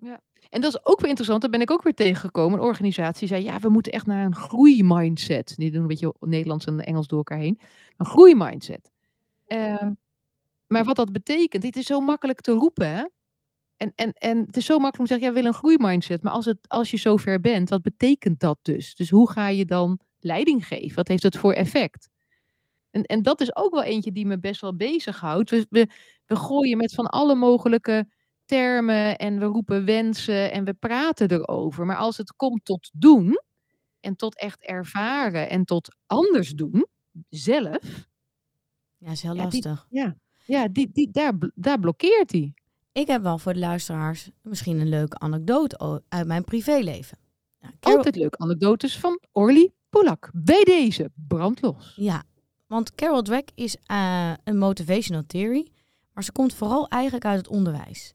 Ja, 0.00 0.20
en 0.48 0.60
dat 0.60 0.74
is 0.74 0.86
ook 0.86 1.00
weer 1.00 1.08
interessant. 1.08 1.40
Daar 1.40 1.50
ben 1.50 1.60
ik 1.60 1.70
ook 1.70 1.82
weer 1.82 1.94
tegengekomen. 1.94 2.58
Een 2.58 2.64
organisatie 2.64 3.28
zei, 3.28 3.44
ja, 3.44 3.58
we 3.58 3.68
moeten 3.68 3.92
echt 3.92 4.06
naar 4.06 4.24
een 4.24 4.34
groeimindset. 4.34 5.54
Die 5.56 5.70
doen 5.70 5.80
een 5.80 5.86
beetje 5.86 6.14
Nederlands 6.20 6.66
en 6.66 6.80
Engels 6.80 7.06
door 7.06 7.18
elkaar 7.18 7.38
heen. 7.38 7.60
Een 7.96 8.06
groeimindset. 8.06 8.90
Uh, 9.48 9.90
maar 10.66 10.84
wat 10.84 10.96
dat 10.96 11.12
betekent, 11.12 11.62
dit 11.62 11.76
is 11.76 11.86
zo 11.86 12.00
makkelijk 12.00 12.40
te 12.40 12.52
roepen. 12.52 12.88
Hè? 12.88 13.04
En, 13.76 13.92
en, 13.94 14.12
en 14.12 14.38
het 14.46 14.56
is 14.56 14.64
zo 14.64 14.78
makkelijk 14.78 14.98
om 14.98 15.04
te 15.04 15.12
zeggen, 15.12 15.28
ja, 15.28 15.40
wil 15.40 15.50
een 15.50 15.58
groeimindset. 15.58 16.22
Maar 16.22 16.32
als, 16.32 16.44
het, 16.44 16.58
als 16.68 16.90
je 16.90 16.96
zover 16.96 17.40
bent, 17.40 17.68
wat 17.68 17.82
betekent 17.82 18.40
dat 18.40 18.58
dus? 18.62 18.94
Dus 18.94 19.10
hoe 19.10 19.30
ga 19.30 19.48
je 19.48 19.64
dan 19.64 19.98
leiding 20.18 20.66
geven? 20.66 20.96
Wat 20.96 21.08
heeft 21.08 21.22
het 21.22 21.36
voor 21.36 21.52
effect? 21.52 22.08
En, 22.90 23.02
en 23.02 23.22
dat 23.22 23.40
is 23.40 23.56
ook 23.56 23.72
wel 23.72 23.82
eentje 23.82 24.12
die 24.12 24.26
me 24.26 24.38
best 24.38 24.60
wel 24.60 24.76
bezighoudt. 24.76 25.50
We, 25.50 25.66
we, 25.70 25.86
we 26.26 26.36
gooien 26.36 26.76
met 26.76 26.94
van 26.94 27.06
alle 27.06 27.34
mogelijke 27.34 28.08
termen 28.50 29.18
en 29.18 29.38
we 29.38 29.44
roepen 29.44 29.84
wensen 29.84 30.52
en 30.52 30.64
we 30.64 30.74
praten 30.74 31.30
erover. 31.30 31.86
Maar 31.86 31.96
als 31.96 32.16
het 32.16 32.36
komt 32.36 32.64
tot 32.64 32.90
doen 32.92 33.40
en 34.00 34.16
tot 34.16 34.38
echt 34.38 34.62
ervaren 34.62 35.48
en 35.48 35.64
tot 35.64 35.96
anders 36.06 36.50
doen, 36.50 36.86
zelf. 37.28 38.08
Ja, 38.96 39.10
is 39.10 39.22
heel 39.22 39.34
lastig. 39.34 39.86
ja, 39.90 40.16
ja 40.44 40.68
die, 40.68 40.90
die, 40.92 41.10
daar, 41.10 41.32
daar 41.54 41.80
blokkeert 41.80 42.32
hij. 42.32 42.54
Ik 42.92 43.06
heb 43.06 43.22
wel 43.22 43.38
voor 43.38 43.52
de 43.52 43.58
luisteraars 43.58 44.30
misschien 44.42 44.80
een 44.80 44.88
leuke 44.88 45.18
anekdote 45.18 46.02
uit 46.08 46.26
mijn 46.26 46.44
privéleven. 46.44 47.18
Nou, 47.60 47.74
Altijd 47.80 48.16
leuke 48.16 48.38
anekdotes 48.38 48.98
van 48.98 49.20
Orly 49.32 49.72
Polak. 49.88 50.30
Bij 50.32 50.64
deze, 50.64 51.10
brandlos. 51.28 51.92
Ja, 51.96 52.22
want 52.66 52.94
Carol 52.94 53.22
Dweck 53.22 53.50
is 53.54 53.76
uh, 53.90 54.32
een 54.44 54.58
motivational 54.58 55.22
theory, 55.26 55.68
maar 56.12 56.24
ze 56.24 56.32
komt 56.32 56.54
vooral 56.54 56.88
eigenlijk 56.88 57.24
uit 57.24 57.38
het 57.38 57.48
onderwijs. 57.48 58.14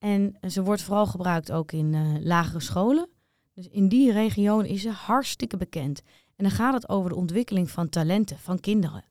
En 0.00 0.36
ze 0.48 0.62
wordt 0.62 0.82
vooral 0.82 1.06
gebruikt 1.06 1.52
ook 1.52 1.72
in 1.72 1.92
uh, 1.92 2.14
lagere 2.20 2.60
scholen. 2.60 3.08
Dus 3.54 3.68
in 3.68 3.88
die 3.88 4.12
regio 4.12 4.58
is 4.58 4.82
ze 4.82 4.90
hartstikke 4.90 5.56
bekend. 5.56 6.02
En 6.36 6.44
dan 6.44 6.50
gaat 6.50 6.74
het 6.74 6.88
over 6.88 7.10
de 7.10 7.16
ontwikkeling 7.16 7.70
van 7.70 7.88
talenten 7.88 8.38
van 8.38 8.60
kinderen. 8.60 9.04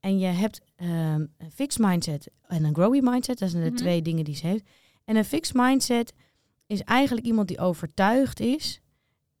En 0.00 0.18
je 0.18 0.26
hebt 0.26 0.60
um, 0.76 0.88
een 1.38 1.50
fixed 1.52 1.86
mindset 1.86 2.30
en 2.46 2.64
een 2.64 2.74
growing 2.74 3.04
mindset. 3.10 3.38
Dat 3.38 3.50
zijn 3.50 3.62
de 3.62 3.70
mhm. 3.70 3.78
twee 3.78 4.02
dingen 4.02 4.24
die 4.24 4.36
ze 4.36 4.46
heeft. 4.46 4.64
En 5.04 5.16
een 5.16 5.24
fixed 5.24 5.54
mindset 5.54 6.12
is 6.66 6.82
eigenlijk 6.82 7.26
iemand 7.26 7.48
die 7.48 7.58
overtuigd 7.58 8.40
is 8.40 8.80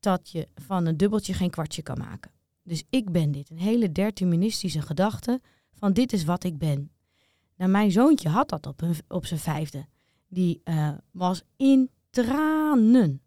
dat 0.00 0.30
je 0.30 0.48
van 0.54 0.86
een 0.86 0.96
dubbeltje 0.96 1.34
geen 1.34 1.50
kwartje 1.50 1.82
kan 1.82 1.98
maken. 1.98 2.30
Dus 2.62 2.84
ik 2.90 3.10
ben 3.10 3.32
dit. 3.32 3.50
Een 3.50 3.58
hele 3.58 3.92
deterministische 3.92 4.82
gedachte 4.82 5.40
van 5.74 5.92
dit 5.92 6.12
is 6.12 6.24
wat 6.24 6.44
ik 6.44 6.58
ben. 6.58 6.90
Nou, 7.56 7.70
mijn 7.70 7.90
zoontje 7.90 8.28
had 8.28 8.48
dat 8.48 8.66
op, 8.66 8.82
op 9.08 9.26
zijn 9.26 9.40
vijfde. 9.40 9.86
Die 10.32 10.60
uh, 10.64 10.90
was 11.10 11.42
in 11.56 11.90
tranen. 12.10 13.22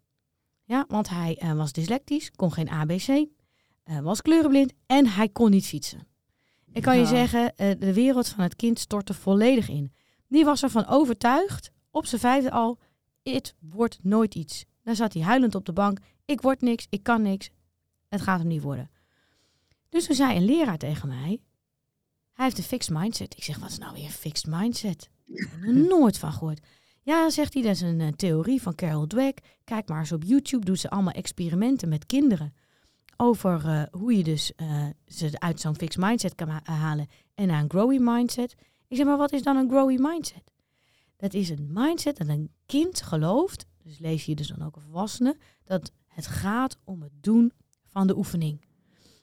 Ja, 0.64 0.84
want 0.88 1.08
hij 1.08 1.40
uh, 1.42 1.52
was 1.52 1.72
dyslectisch, 1.72 2.30
kon 2.30 2.52
geen 2.52 2.68
ABC, 2.68 3.08
uh, 3.08 4.00
was 4.00 4.22
kleurenblind 4.22 4.72
en 4.86 5.06
hij 5.06 5.28
kon 5.28 5.50
niet 5.50 5.66
fietsen. 5.66 6.06
Ik 6.72 6.82
kan 6.82 6.98
je 6.98 7.06
zeggen, 7.06 7.52
de 7.56 7.92
wereld 7.92 8.28
van 8.28 8.44
het 8.44 8.56
kind 8.56 8.78
stortte 8.78 9.14
volledig 9.14 9.68
in. 9.68 9.92
Die 10.28 10.44
was 10.44 10.62
ervan 10.62 10.86
overtuigd, 10.86 11.70
op 11.90 12.06
zijn 12.06 12.20
vijfde 12.20 12.50
al, 12.50 12.78
het 13.22 13.54
wordt 13.60 13.98
nooit 14.02 14.34
iets. 14.34 14.64
Dan 14.82 14.96
zat 14.96 15.12
hij 15.12 15.22
huilend 15.22 15.54
op 15.54 15.64
de 15.64 15.72
bank. 15.72 15.98
Ik 16.24 16.40
word 16.40 16.60
niks, 16.60 16.86
ik 16.90 17.02
kan 17.02 17.22
niks. 17.22 17.50
Het 18.08 18.20
gaat 18.20 18.38
hem 18.38 18.48
niet 18.48 18.62
worden. 18.62 18.90
Dus 19.88 20.06
toen 20.06 20.14
zei 20.14 20.36
een 20.36 20.44
leraar 20.44 20.78
tegen 20.78 21.08
mij, 21.08 21.40
hij 22.32 22.44
heeft 22.44 22.58
een 22.58 22.64
fixed 22.64 22.94
mindset. 22.96 23.36
Ik 23.36 23.42
zeg, 23.42 23.58
wat 23.58 23.70
is 23.70 23.78
nou 23.78 23.94
weer 23.94 24.04
een 24.04 24.10
fixed 24.10 24.46
mindset? 24.46 25.10
Ik 25.26 25.48
heb 25.50 25.62
er 25.62 25.74
nooit 25.98 26.18
van 26.18 26.32
gehoord. 26.32 26.66
Ja, 27.04 27.30
zegt 27.30 27.54
hij, 27.54 27.62
dat 27.62 27.72
is 27.72 27.80
een 27.80 28.00
uh, 28.00 28.08
theorie 28.08 28.62
van 28.62 28.74
Carol 28.74 29.06
Dweck. 29.06 29.38
Kijk 29.64 29.88
maar 29.88 29.98
eens 29.98 30.12
op 30.12 30.22
YouTube, 30.22 30.64
doet 30.64 30.78
ze 30.78 30.90
allemaal 30.90 31.12
experimenten 31.12 31.88
met 31.88 32.06
kinderen. 32.06 32.54
Over 33.16 33.64
uh, 33.64 33.82
hoe 33.90 34.16
je 34.16 34.24
dus 34.24 34.52
uh, 34.56 34.86
ze 35.06 35.30
uit 35.38 35.60
zo'n 35.60 35.76
fixed 35.76 36.02
mindset 36.02 36.34
kan 36.34 36.48
halen 36.62 37.06
en 37.34 37.46
naar 37.46 37.62
een 37.62 37.70
growing 37.70 38.04
mindset. 38.04 38.54
Ik 38.88 38.96
zeg, 38.96 39.06
maar 39.06 39.16
wat 39.16 39.32
is 39.32 39.42
dan 39.42 39.56
een 39.56 39.68
growing 39.68 40.00
mindset? 40.00 40.52
Dat 41.16 41.34
is 41.34 41.48
een 41.48 41.68
mindset 41.72 42.16
dat 42.16 42.28
een 42.28 42.50
kind 42.66 43.02
gelooft, 43.02 43.66
dus 43.82 43.98
lees 43.98 44.24
je 44.24 44.34
dus 44.34 44.48
dan 44.48 44.62
ook 44.62 44.76
een 44.76 44.82
volwassene, 44.82 45.36
dat 45.64 45.92
het 46.06 46.26
gaat 46.26 46.78
om 46.84 47.02
het 47.02 47.12
doen 47.20 47.52
van 47.86 48.06
de 48.06 48.16
oefening. 48.16 48.64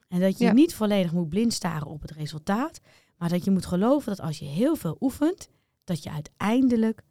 En 0.08 0.20
dat 0.20 0.38
je 0.38 0.54
niet 0.54 0.76
volledig 0.76 1.12
moet 1.12 1.30
blind 1.30 1.54
staren 1.54 1.88
op 1.88 2.02
het 2.02 2.12
resultaat, 2.12 2.80
maar 3.18 3.30
dat 3.30 3.46
je 3.46 3.52
moet 3.52 3.66
geloven 3.66 4.10
dat 4.10 4.26
als 4.26 4.40
je 4.40 4.46
heel 4.46 4.76
veel 4.76 4.98
oefent, 5.00 5.50
dat 5.84 6.04
je 6.04 6.12
uiteindelijk 6.12 7.02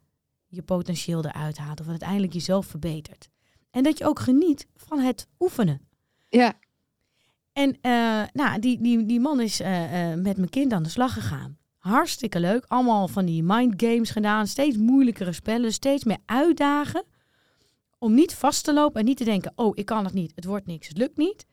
je 0.51 0.61
potentieel 0.61 1.25
eruit 1.25 1.57
haalt 1.57 1.79
of 1.79 1.87
uiteindelijk 1.87 2.33
jezelf 2.33 2.65
verbetert. 2.65 3.29
En 3.69 3.83
dat 3.83 3.97
je 3.97 4.05
ook 4.05 4.19
geniet 4.19 4.67
van 4.75 4.99
het 4.99 5.27
oefenen. 5.39 5.81
Ja. 6.29 6.53
En 7.53 7.69
uh, 7.81 8.23
nou, 8.33 8.59
die, 8.59 8.81
die, 8.81 9.05
die 9.05 9.19
man 9.19 9.41
is 9.41 9.61
uh, 9.61 10.11
uh, 10.11 10.21
met 10.21 10.37
mijn 10.37 10.49
kind 10.49 10.73
aan 10.73 10.83
de 10.83 10.89
slag 10.89 11.13
gegaan. 11.13 11.57
Hartstikke 11.77 12.39
leuk. 12.39 12.65
Allemaal 12.67 13.07
van 13.07 13.25
die 13.25 13.43
mind 13.43 13.73
games 13.83 14.09
gedaan. 14.09 14.47
Steeds 14.47 14.77
moeilijkere 14.77 15.33
spellen. 15.33 15.73
Steeds 15.73 16.03
meer 16.03 16.17
uitdagen. 16.25 17.03
Om 17.97 18.13
niet 18.13 18.33
vast 18.33 18.63
te 18.63 18.73
lopen 18.73 18.99
en 18.99 19.05
niet 19.05 19.17
te 19.17 19.23
denken: 19.23 19.51
oh, 19.55 19.77
ik 19.77 19.85
kan 19.85 20.05
het 20.05 20.13
niet. 20.13 20.31
Het 20.35 20.45
wordt 20.45 20.65
niks. 20.65 20.87
Het 20.87 20.97
lukt 20.97 21.17
niet. 21.17 21.45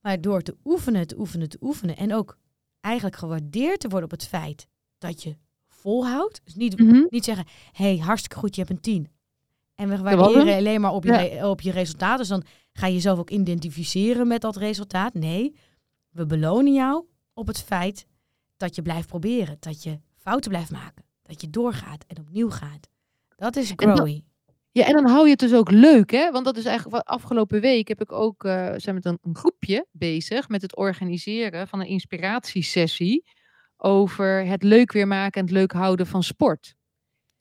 Maar 0.00 0.20
door 0.20 0.42
te 0.42 0.56
oefenen, 0.64 1.06
te 1.06 1.18
oefenen, 1.18 1.48
te 1.48 1.58
oefenen. 1.60 1.96
En 1.96 2.14
ook 2.14 2.38
eigenlijk 2.80 3.16
gewaardeerd 3.16 3.80
te 3.80 3.88
worden 3.88 4.12
op 4.12 4.18
het 4.18 4.28
feit 4.28 4.66
dat 4.98 5.22
je 5.22 5.36
volhoudt. 5.86 6.40
Dus 6.44 6.54
niet, 6.54 6.78
mhm. 6.78 7.04
niet 7.08 7.24
zeggen, 7.24 7.46
hey, 7.72 7.96
hartstikke 7.96 8.36
goed, 8.36 8.54
je 8.54 8.60
hebt 8.60 8.72
een 8.72 8.80
tien. 8.80 9.08
En 9.74 9.88
we 9.88 9.98
waarderen 9.98 10.56
alleen 10.56 10.80
maar 10.80 10.92
op 10.92 11.04
je, 11.04 11.40
op 11.42 11.60
je 11.60 11.70
resultaat. 11.70 12.18
Dus 12.18 12.28
dan 12.28 12.44
ga 12.72 12.86
je 12.86 12.92
jezelf 12.92 13.18
ook 13.18 13.30
identificeren 13.30 14.26
met 14.26 14.40
dat 14.40 14.56
resultaat. 14.56 15.14
Nee, 15.14 15.54
we 16.08 16.26
belonen 16.26 16.72
jou 16.72 17.04
op 17.34 17.46
het 17.46 17.62
feit 17.62 18.06
dat 18.56 18.74
je 18.74 18.82
blijft 18.82 19.08
proberen. 19.08 19.56
Dat 19.60 19.82
je 19.82 20.00
fouten 20.16 20.50
blijft 20.50 20.70
maken. 20.70 21.04
Dat 21.22 21.40
je 21.40 21.50
doorgaat 21.50 22.04
en 22.06 22.18
opnieuw 22.18 22.50
gaat. 22.50 22.88
Dat 23.36 23.56
is 23.56 23.72
growing. 23.76 24.24
Ja, 24.70 24.86
en 24.86 24.92
dan 24.92 25.06
hou 25.06 25.24
je 25.24 25.30
het 25.30 25.38
dus 25.38 25.54
ook 25.54 25.70
leuk, 25.70 26.10
hè? 26.10 26.30
Want 26.30 26.44
dat 26.44 26.56
is 26.56 26.64
eigenlijk 26.64 26.96
wat 26.96 27.06
afgelopen 27.06 27.60
week 27.60 27.88
heb 27.88 28.00
ik 28.00 28.12
ook 28.12 28.44
uh, 28.44 28.72
zijn 28.76 28.94
met 28.94 29.04
een, 29.04 29.18
groepje 29.32 29.86
bezig 29.92 30.48
met 30.48 30.62
het 30.62 30.76
organiseren 30.76 31.68
van 31.68 31.80
een 31.80 31.86
inspiratiesessie 31.86 33.24
over 33.76 34.46
het 34.46 34.62
leuk 34.62 34.92
weer 34.92 35.06
maken 35.06 35.40
en 35.40 35.46
het 35.46 35.56
leuk 35.56 35.72
houden 35.72 36.06
van 36.06 36.22
sport. 36.22 36.74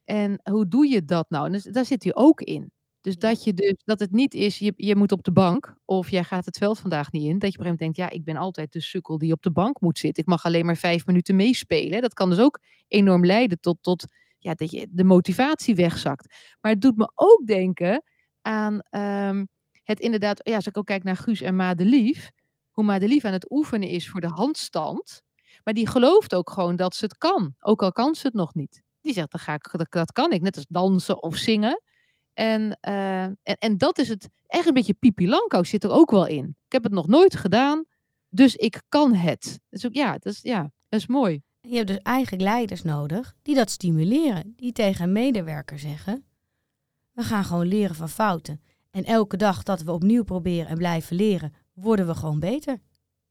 En 0.03 0.39
hoe 0.43 0.67
doe 0.67 0.87
je 0.87 1.05
dat 1.05 1.29
nou? 1.29 1.51
Dus 1.51 1.63
daar 1.63 1.85
zit 1.85 2.03
hij 2.03 2.15
ook 2.15 2.41
in. 2.41 2.71
Dus 3.01 3.17
dat 3.17 3.43
je 3.43 3.53
dus 3.53 3.75
dat 3.83 3.99
het 3.99 4.11
niet 4.11 4.33
is, 4.33 4.59
je, 4.59 4.73
je 4.75 4.95
moet 4.95 5.11
op 5.11 5.23
de 5.23 5.31
bank 5.31 5.75
of 5.85 6.09
jij 6.09 6.23
gaat 6.23 6.45
het 6.45 6.57
veld 6.57 6.79
vandaag 6.79 7.11
niet 7.11 7.23
in. 7.23 7.39
Dat 7.39 7.53
je 7.53 7.59
op 7.59 7.65
een 7.65 7.71
gegeven 7.71 7.85
moment 7.85 7.95
denkt, 7.97 7.97
ja, 7.97 8.19
ik 8.19 8.25
ben 8.25 8.35
altijd 8.37 8.71
de 8.71 8.81
sukkel 8.81 9.17
die 9.17 9.31
op 9.31 9.41
de 9.41 9.51
bank 9.51 9.81
moet 9.81 9.99
zitten. 9.99 10.23
Ik 10.23 10.29
mag 10.29 10.45
alleen 10.45 10.65
maar 10.65 10.77
vijf 10.77 11.05
minuten 11.05 11.35
meespelen. 11.35 12.01
Dat 12.01 12.13
kan 12.13 12.29
dus 12.29 12.39
ook 12.39 12.59
enorm 12.87 13.25
leiden 13.25 13.59
tot, 13.59 13.77
tot 13.81 14.05
ja, 14.39 14.53
dat 14.53 14.71
je 14.71 14.87
de 14.89 15.03
motivatie 15.03 15.75
wegzakt. 15.75 16.35
Maar 16.61 16.71
het 16.71 16.81
doet 16.81 16.97
me 16.97 17.11
ook 17.15 17.47
denken 17.47 18.03
aan 18.41 18.81
um, 18.89 19.47
het 19.83 19.99
inderdaad, 19.99 20.39
ja, 20.43 20.55
als 20.55 20.67
ik 20.67 20.77
ook 20.77 20.85
kijk 20.85 21.03
naar 21.03 21.17
Guus 21.17 21.41
en 21.41 21.55
Madelief, 21.55 22.31
hoe 22.71 22.83
Madelief 22.83 23.25
aan 23.25 23.33
het 23.33 23.51
oefenen 23.51 23.89
is 23.89 24.09
voor 24.09 24.21
de 24.21 24.27
handstand. 24.27 25.23
Maar 25.65 25.73
die 25.73 25.87
gelooft 25.87 26.35
ook 26.35 26.49
gewoon 26.49 26.75
dat 26.75 26.95
ze 26.95 27.05
het 27.05 27.17
kan, 27.17 27.55
ook 27.59 27.83
al 27.83 27.91
kan 27.91 28.15
ze 28.15 28.27
het 28.27 28.35
nog 28.35 28.53
niet. 28.53 28.83
Die 29.01 29.13
zegt, 29.13 29.31
dat, 29.31 29.41
ga 29.41 29.53
ik, 29.53 29.69
dat, 29.71 29.91
dat 29.91 30.11
kan 30.11 30.31
ik, 30.31 30.41
net 30.41 30.55
als 30.55 30.65
dansen 30.69 31.23
of 31.23 31.35
zingen. 31.35 31.81
En, 32.33 32.77
eh, 32.79 33.23
en, 33.23 33.37
en 33.43 33.77
dat 33.77 33.97
is 33.97 34.09
het, 34.09 34.29
echt 34.47 34.67
een 34.67 34.73
beetje 34.73 34.93
Pipi 34.93 35.27
Langkous 35.27 35.69
zit 35.69 35.83
er 35.83 35.91
ook 35.91 36.11
wel 36.11 36.27
in. 36.27 36.45
Ik 36.65 36.71
heb 36.71 36.83
het 36.83 36.91
nog 36.91 37.07
nooit 37.07 37.35
gedaan, 37.35 37.85
dus 38.29 38.55
ik 38.55 38.81
kan 38.89 39.13
het. 39.13 39.59
Dus 39.69 39.85
ook, 39.85 39.93
ja, 39.93 40.11
dat 40.11 40.33
is, 40.33 40.39
ja, 40.41 40.61
dat 40.89 40.99
is 40.99 41.07
mooi. 41.07 41.41
Je 41.61 41.75
hebt 41.75 41.87
dus 41.87 41.97
eigenlijk 41.97 42.43
leiders 42.43 42.83
nodig 42.83 43.35
die 43.41 43.55
dat 43.55 43.69
stimuleren. 43.69 44.53
Die 44.55 44.71
tegen 44.71 45.03
een 45.03 45.11
medewerker 45.11 45.79
zeggen, 45.79 46.25
we 47.11 47.23
gaan 47.23 47.43
gewoon 47.43 47.67
leren 47.67 47.95
van 47.95 48.09
fouten. 48.09 48.61
En 48.91 49.03
elke 49.03 49.37
dag 49.37 49.63
dat 49.63 49.81
we 49.81 49.91
opnieuw 49.91 50.23
proberen 50.23 50.67
en 50.67 50.77
blijven 50.77 51.15
leren, 51.15 51.53
worden 51.73 52.07
we 52.07 52.15
gewoon 52.15 52.39
beter. 52.39 52.81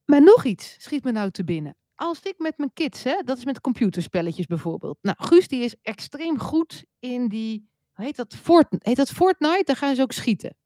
Maar 0.04 0.22
nog 0.22 0.44
iets 0.44 0.76
schiet 0.78 1.04
me 1.04 1.12
nou 1.12 1.30
te 1.30 1.44
binnen. 1.44 1.76
Als 1.94 2.20
ik 2.22 2.34
met 2.38 2.58
mijn 2.58 2.70
kids, 2.72 3.02
hè, 3.02 3.22
dat 3.24 3.38
is 3.38 3.44
met 3.44 3.60
computerspelletjes 3.60 4.46
bijvoorbeeld. 4.46 4.98
Nou, 5.02 5.16
Guus 5.20 5.48
die 5.48 5.62
is 5.64 5.74
extreem 5.82 6.38
goed 6.38 6.84
in 6.98 7.28
die, 7.28 7.68
hoe 7.92 8.04
heet 8.04 8.16
dat, 8.16 8.34
Fort, 8.34 8.66
heet 8.78 8.96
dat 8.96 9.10
Fortnite? 9.10 9.62
Daar 9.64 9.76
gaan 9.76 9.94
ze 9.94 10.02
ook 10.02 10.12
schieten. 10.12 10.56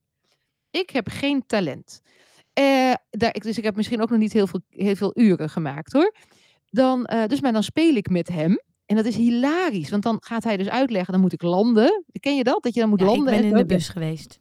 Ik 0.71 0.91
heb 0.91 1.09
geen 1.09 1.47
talent. 1.47 2.01
Eh, 2.53 2.93
daar, 3.11 3.33
dus 3.33 3.59
ik 3.59 3.64
heb 3.64 3.77
misschien 3.77 4.01
ook 4.01 4.11
nog 4.11 4.19
niet 4.19 4.33
heel 4.33 4.47
veel, 4.47 4.61
heel 4.69 4.95
veel 4.97 5.11
uren 5.14 5.51
gemaakt 5.51 5.93
hoor. 5.93 6.14
Dan, 6.71 7.05
eh, 7.05 7.27
dus 7.27 7.41
maar 7.41 7.53
dan 7.53 7.62
speel 7.62 7.95
ik 7.95 8.11
met 8.11 8.29
hem. 8.29 8.61
En 8.87 8.97
dat 8.97 9.05
is 9.05 9.17
hilarisch, 9.17 9.91
want 9.91 10.03
dan 10.03 10.17
gaat 10.21 10.45
hij 10.45 10.57
dus 10.57 10.69
uitleggen, 10.69 11.12
dan 11.12 11.21
moet 11.23 11.33
ik 11.33 11.43
landen. 11.43 12.05
Ken 12.21 12.37
je 12.37 12.45
dat? 12.45 12.62
Dat 12.62 12.75
je 12.75 12.81
dan 12.81 12.88
moet 12.88 13.01
Ja, 13.01 13.05
ik 13.07 13.11
landen. 13.11 13.35
ben 13.35 13.43
en 13.43 13.49
in 13.49 13.57
de 13.57 13.67
bus 13.67 13.88
geweest. 13.88 14.41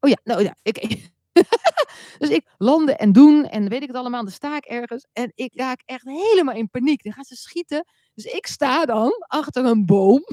Oh 0.00 0.10
ja, 0.10 0.16
nou 0.24 0.42
ja, 0.42 0.54
ik. 0.62 1.10
dus 2.18 2.28
ik 2.28 2.54
landen 2.58 2.98
en 2.98 3.12
doen 3.12 3.44
en 3.44 3.68
weet 3.68 3.82
ik 3.82 3.88
het 3.88 3.96
allemaal. 3.96 4.22
Dan 4.22 4.32
sta 4.32 4.56
ik 4.56 4.64
ergens 4.64 5.06
en 5.12 5.32
ik 5.34 5.52
raak 5.54 5.82
echt 5.84 6.04
helemaal 6.04 6.54
in 6.54 6.70
paniek. 6.70 7.02
Dan 7.02 7.12
gaan 7.12 7.24
ze 7.24 7.36
schieten. 7.36 7.84
Dus 8.14 8.24
ik 8.24 8.46
sta 8.46 8.84
dan 8.84 9.12
achter 9.26 9.64
een 9.64 9.86
boom, 9.86 10.24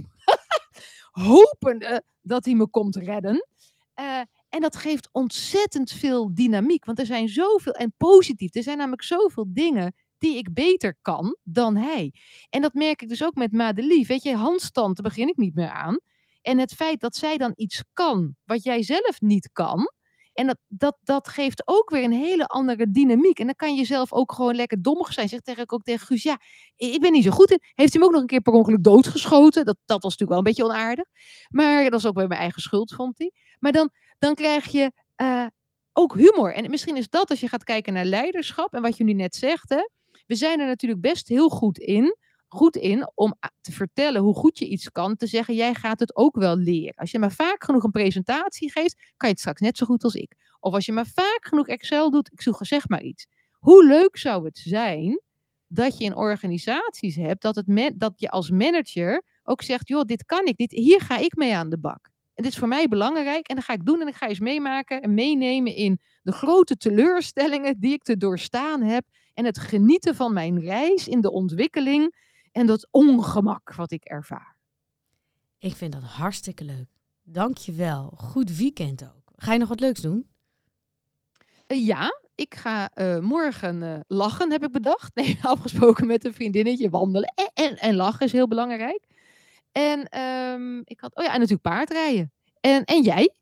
hopende 1.12 2.04
dat 2.22 2.46
hij 2.46 2.54
me 2.56 2.68
komt 2.68 2.96
redden. 2.96 3.48
Eh, 3.94 4.22
en 4.50 4.62
dat 4.62 4.76
geeft 4.76 5.10
ontzettend 5.12 5.91
veel 5.91 6.34
dynamiek, 6.34 6.86
want 6.86 7.00
er 7.00 7.06
zijn 7.06 7.30
zoveel 7.30 7.74
en 7.74 7.94
positief. 7.98 8.56
Er 8.56 8.63
zijn 8.63 8.78
namelijk 8.78 9.04
zoveel 9.04 9.46
dingen 9.48 9.96
die 10.18 10.38
ik 10.38 10.54
beter 10.54 10.96
kan 11.02 11.38
dan 11.44 11.76
hij. 11.76 12.13
En 12.50 12.62
dat 12.62 12.74
merk 12.74 13.02
ik 13.02 13.10
dus 13.10 13.24
ook 13.24 13.36
met 13.36 13.52
Madelief. 13.52 14.08
Weet 14.08 14.24
je, 14.24 14.36
handstand, 14.36 14.96
daar 14.96 15.12
begin 15.12 15.28
ik 15.28 15.38
niet 15.38 15.56
meer 15.56 15.70
aan. 15.70 16.00
En 16.41 16.58
het 16.58 16.74
feit 16.74 17.00
dat 17.00 17.15
zij 17.15 17.38
dan 17.38 17.54
iets 17.56 17.84
kan 17.94 18.36
wat 18.46 18.63
jij 18.63 18.84
zelf 18.84 19.22
niet 19.22 19.50
kan. 19.52 19.91
En 20.36 20.48
dat, 20.48 20.58
dat, 20.67 20.98
dat 21.04 21.28
geeft 21.28 21.62
ook 21.67 21.89
weer 21.89 22.04
een 22.04 22.12
hele 22.12 22.45
andere 22.45 22.91
dynamiek. 22.91 23.39
En 23.39 23.45
dan 23.45 23.56
kan 23.56 23.76
je 23.76 23.86
zelf 23.86 24.13
ook 24.13 24.32
gewoon 24.32 24.56
lekker 24.56 24.82
dommig 24.82 25.13
zijn. 25.13 25.30
Zeg 25.30 25.39
tegen 25.39 25.71
ook 25.71 25.84
tegen 25.84 26.08
Guus, 26.08 26.24
ja, 26.24 26.39
ik 26.76 27.00
ben 27.00 27.12
niet 27.12 27.24
zo 27.24 27.32
goed 27.32 27.52
in. 27.52 27.60
Heeft 27.62 27.93
hij 27.93 28.02
hem 28.02 28.04
ook 28.04 28.12
nog 28.12 28.21
een 28.21 28.28
keer 28.28 28.41
per 28.41 28.54
ongeluk 28.54 28.84
doodgeschoten? 28.84 29.65
Dat, 29.65 29.78
dat 29.86 30.04
was 30.04 30.17
natuurlijk 30.17 30.30
wel 30.30 30.38
een 30.38 30.43
beetje 30.43 30.63
onaardig. 30.63 31.06
Maar 31.50 31.84
dat 31.84 31.91
was 31.91 32.06
ook 32.06 32.13
bij 32.13 32.28
mijn 32.28 32.39
eigen 32.39 32.62
schuld, 32.62 32.93
vond 32.93 33.17
hij. 33.17 33.32
Maar 33.60 33.71
dan, 33.71 33.89
dan 34.19 34.36
krijg 34.36 34.67
je 34.67 34.91
eh, 35.15 35.45
ook 35.93 36.15
humor. 36.15 36.54
En 36.54 36.69
misschien 36.69 36.98
is 36.98 37.10
dat 37.10 37.30
als 37.30 37.39
je 37.39 37.48
gaat 37.48 37.63
kijken 37.63 37.93
naar 37.93 38.06
leiderschap. 38.06 38.74
En 38.74 38.82
wat 38.82 38.98
je 38.98 39.04
nu 39.04 39.13
net 39.13 39.36
zegt. 39.36 39.86
We 40.28 40.36
zijn 40.36 40.60
er 40.60 40.67
natuurlijk 40.67 41.02
best 41.02 41.28
heel 41.28 41.50
goed 41.50 41.78
in 41.78 42.15
goed 42.56 42.76
in 42.76 43.12
om 43.13 43.36
te 43.62 43.72
vertellen 43.72 44.22
hoe 44.22 44.36
goed 44.36 44.60
je 44.60 44.68
iets 44.68 44.91
kan. 44.91 45.15
Te 45.15 45.28
zeggen, 45.28 45.56
jij 45.56 45.74
gaat 45.74 46.00
het 46.00 46.15
ook 46.15 46.36
wel 46.36 46.58
leren. 46.58 46.96
Als 46.96 47.12
je 47.12 47.20
maar 47.20 47.32
vaak 47.32 47.63
genoeg 47.63 47.84
een 47.84 47.91
presentatie 47.91 48.72
geeft, 48.72 48.96
kan 48.96 49.30
je 49.30 49.34
het 49.34 49.39
straks 49.39 49.62
net 49.62 49.78
zo 49.78 49.86
goed 49.86 50.04
als 50.04 50.15
ik. 50.15 50.36
Of 50.60 50.74
als 50.74 50.86
je 50.86 50.91
maar 50.91 51.08
vaak 51.13 51.39
genoeg 51.41 51.68
Excel 51.68 52.12
doet, 52.12 52.32
ik 52.32 52.41
zoek 52.41 52.58
zeg 52.60 52.89
maar 52.89 53.02
iets. 53.02 53.28
Hoe 53.52 53.86
leuk 53.86 54.18
zou 54.18 54.46
het 54.46 54.58
zijn 54.58 55.22
dat 55.68 55.98
je 55.98 56.04
in 56.04 56.15
organisaties 56.15 57.15
hebt, 57.15 57.41
dat, 57.41 57.56
het 57.56 57.94
dat 57.96 58.13
je 58.15 58.30
als 58.30 58.50
manager 58.50 59.24
ook 59.44 59.62
zegt, 59.62 59.88
joh, 59.88 60.04
dit 60.04 60.26
kan 60.26 60.46
ik, 60.46 60.58
dit, 60.58 60.72
hier 60.72 61.02
ga 61.02 61.18
ik 61.18 61.36
mee 61.36 61.56
aan 61.56 61.70
de 61.70 61.80
bak. 61.80 62.10
En 62.34 62.44
dit 62.44 62.52
is 62.52 62.58
voor 62.58 62.68
mij 62.68 62.88
belangrijk 62.88 63.48
en 63.48 63.56
dat 63.56 63.63
ga 63.63 63.74
ik 63.74 63.86
doen 63.86 64.02
en 64.02 64.08
ik 64.08 64.15
ga 64.15 64.28
eens 64.28 64.39
meemaken 64.39 65.02
en 65.02 65.13
meenemen 65.13 65.76
in 65.76 66.00
de 66.22 66.32
grote 66.32 66.78
teleurstellingen 66.78 67.80
die 67.80 67.94
ik 67.94 68.04
te 68.04 68.18
doorstaan 68.18 68.82
heb 68.82 69.06
en 69.34 69.46
het 69.46 69.60
genieten 69.60 70.15
van 70.15 70.34
mijn 70.34 70.60
reis 70.60 71.08
in 71.08 71.22
de 71.22 71.32
ontwikkeling 71.32 72.15
en 72.56 72.65
dat 72.65 72.88
ongemak 72.91 73.74
wat 73.74 73.91
ik 73.91 74.04
ervaar. 74.04 74.56
Ik 75.60 75.76
vind 75.76 75.94
dat 75.94 76.02
hartstikke 76.04 76.63
leuk. 76.63 76.88
Dank 77.24 77.58
je 77.58 77.72
wel. 77.72 78.13
Goed 78.18 78.58
weekend 78.58 79.04
ook. 79.04 79.32
Ga 79.36 79.54
je 79.54 79.60
nog 79.60 79.68
wat 79.68 79.80
leuks 79.80 80.02
doen? 80.02 80.28
Eh, 81.68 81.86
ja, 81.86 82.20
ik 82.36 82.56
ga 82.56 82.89
eh, 82.89 83.20
morgen 83.20 83.84
eh, 83.84 84.00
lachen, 84.08 84.52
heb 84.52 84.63
ik 84.63 84.72
bedacht. 84.72 85.15
Nee, 85.15 85.39
afgesproken 85.41 86.08
met 86.08 86.26
een 86.26 86.34
vriendinnetje, 86.34 86.89
wandelen. 86.89 87.34
En, 87.36 87.52
en, 87.54 87.78
en 87.78 87.96
lachen 87.96 88.26
is 88.26 88.32
heel 88.32 88.48
belangrijk. 88.48 89.04
En 89.72 90.10
ehm, 90.10 90.80
ik 90.84 91.00
had, 91.00 91.15
oh 91.15 91.24
ja, 91.24 91.30
en 91.34 91.39
natuurlijk 91.39 91.68
paardrijden. 91.68 92.32
En, 92.60 92.84
en 92.84 93.04
jij? 93.04 93.34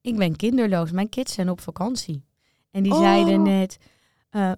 Ik 0.00 0.16
ben 0.16 0.36
kinderloos. 0.36 0.90
Mijn 0.90 1.08
kids 1.08 1.32
zijn 1.34 1.50
op 1.50 1.60
vakantie. 1.60 2.24
En 2.70 2.82
die 2.82 2.92
Oh. 2.92 2.98
zeiden 3.00 3.42
net... 3.42 3.78
eh 4.30 4.52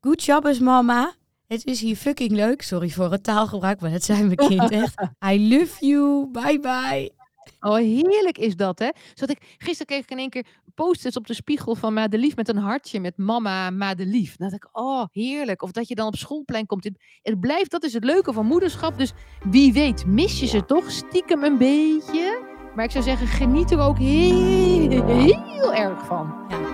Good 0.00 0.22
job, 0.24 0.58
mama. 0.60 1.14
Het 1.46 1.64
is 1.64 1.80
hier 1.80 1.96
fucking 1.96 2.30
leuk. 2.30 2.62
Sorry 2.62 2.90
voor 2.90 3.10
het 3.10 3.24
taalgebruik, 3.24 3.80
maar 3.80 3.90
dat 3.90 4.04
zijn 4.04 4.26
mijn 4.26 4.36
kind 4.36 4.70
echt. 4.82 5.00
I 5.26 5.48
love 5.56 5.86
you. 5.86 6.28
Bye 6.30 6.60
bye. 6.60 7.12
Oh, 7.60 7.76
heerlijk 7.76 8.38
is 8.38 8.56
dat, 8.56 8.78
hè? 8.78 8.88
Zodat 9.14 9.36
ik, 9.36 9.54
gisteren 9.58 9.86
kreeg 9.86 10.02
ik 10.02 10.10
in 10.10 10.18
één 10.18 10.30
keer 10.30 10.46
post-its 10.74 11.16
op 11.16 11.26
de 11.26 11.34
spiegel 11.34 11.74
van 11.74 11.94
Madelief 11.94 12.36
met 12.36 12.48
een 12.48 12.56
hartje 12.56 13.00
met 13.00 13.16
mama 13.16 13.70
Madelief. 13.70 14.36
Dan 14.36 14.48
dacht 14.50 14.64
ik, 14.64 14.68
oh, 14.72 15.04
heerlijk. 15.12 15.62
Of 15.62 15.70
dat 15.70 15.88
je 15.88 15.94
dan 15.94 16.06
op 16.06 16.16
schoolplein 16.16 16.66
komt. 16.66 16.84
Het, 16.84 16.98
het 17.22 17.40
blijft, 17.40 17.70
dat 17.70 17.84
is 17.84 17.92
het 17.92 18.04
leuke 18.04 18.32
van 18.32 18.46
moederschap. 18.46 18.98
Dus 18.98 19.12
wie 19.50 19.72
weet, 19.72 20.06
mis 20.06 20.40
je 20.40 20.46
ze 20.46 20.64
toch 20.64 20.90
stiekem 20.90 21.44
een 21.44 21.58
beetje. 21.58 22.52
Maar 22.74 22.84
ik 22.84 22.90
zou 22.90 23.04
zeggen, 23.04 23.26
geniet 23.26 23.70
er 23.70 23.78
ook 23.78 23.98
heel, 23.98 24.90
heel 24.90 25.74
erg 25.74 26.06
van. 26.06 26.34
Ja, 26.48 26.73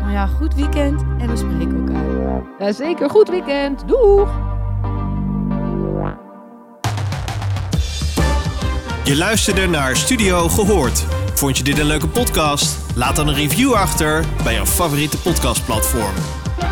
Nou 0.00 0.12
ja, 0.12 0.26
goed 0.26 0.54
weekend 0.54 1.02
en 1.18 1.28
we 1.28 1.36
spreken 1.36 1.86
elkaar. 1.86 2.42
Ja, 2.58 2.72
zeker, 2.72 3.10
goed 3.10 3.28
weekend. 3.28 3.88
Doeg! 3.88 4.28
Je 9.04 9.16
luisterde 9.16 9.66
naar 9.66 9.96
Studio 9.96 10.48
Gehoord. 10.48 11.06
Vond 11.34 11.58
je 11.58 11.64
dit 11.64 11.78
een 11.78 11.86
leuke 11.86 12.08
podcast? 12.08 12.96
Laat 12.96 13.16
dan 13.16 13.28
een 13.28 13.34
review 13.34 13.72
achter 13.72 14.24
bij 14.44 14.54
jouw 14.54 14.66
favoriete 14.66 15.18
podcastplatform. 15.18 16.14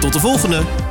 Tot 0.00 0.12
de 0.12 0.20
volgende! 0.20 0.87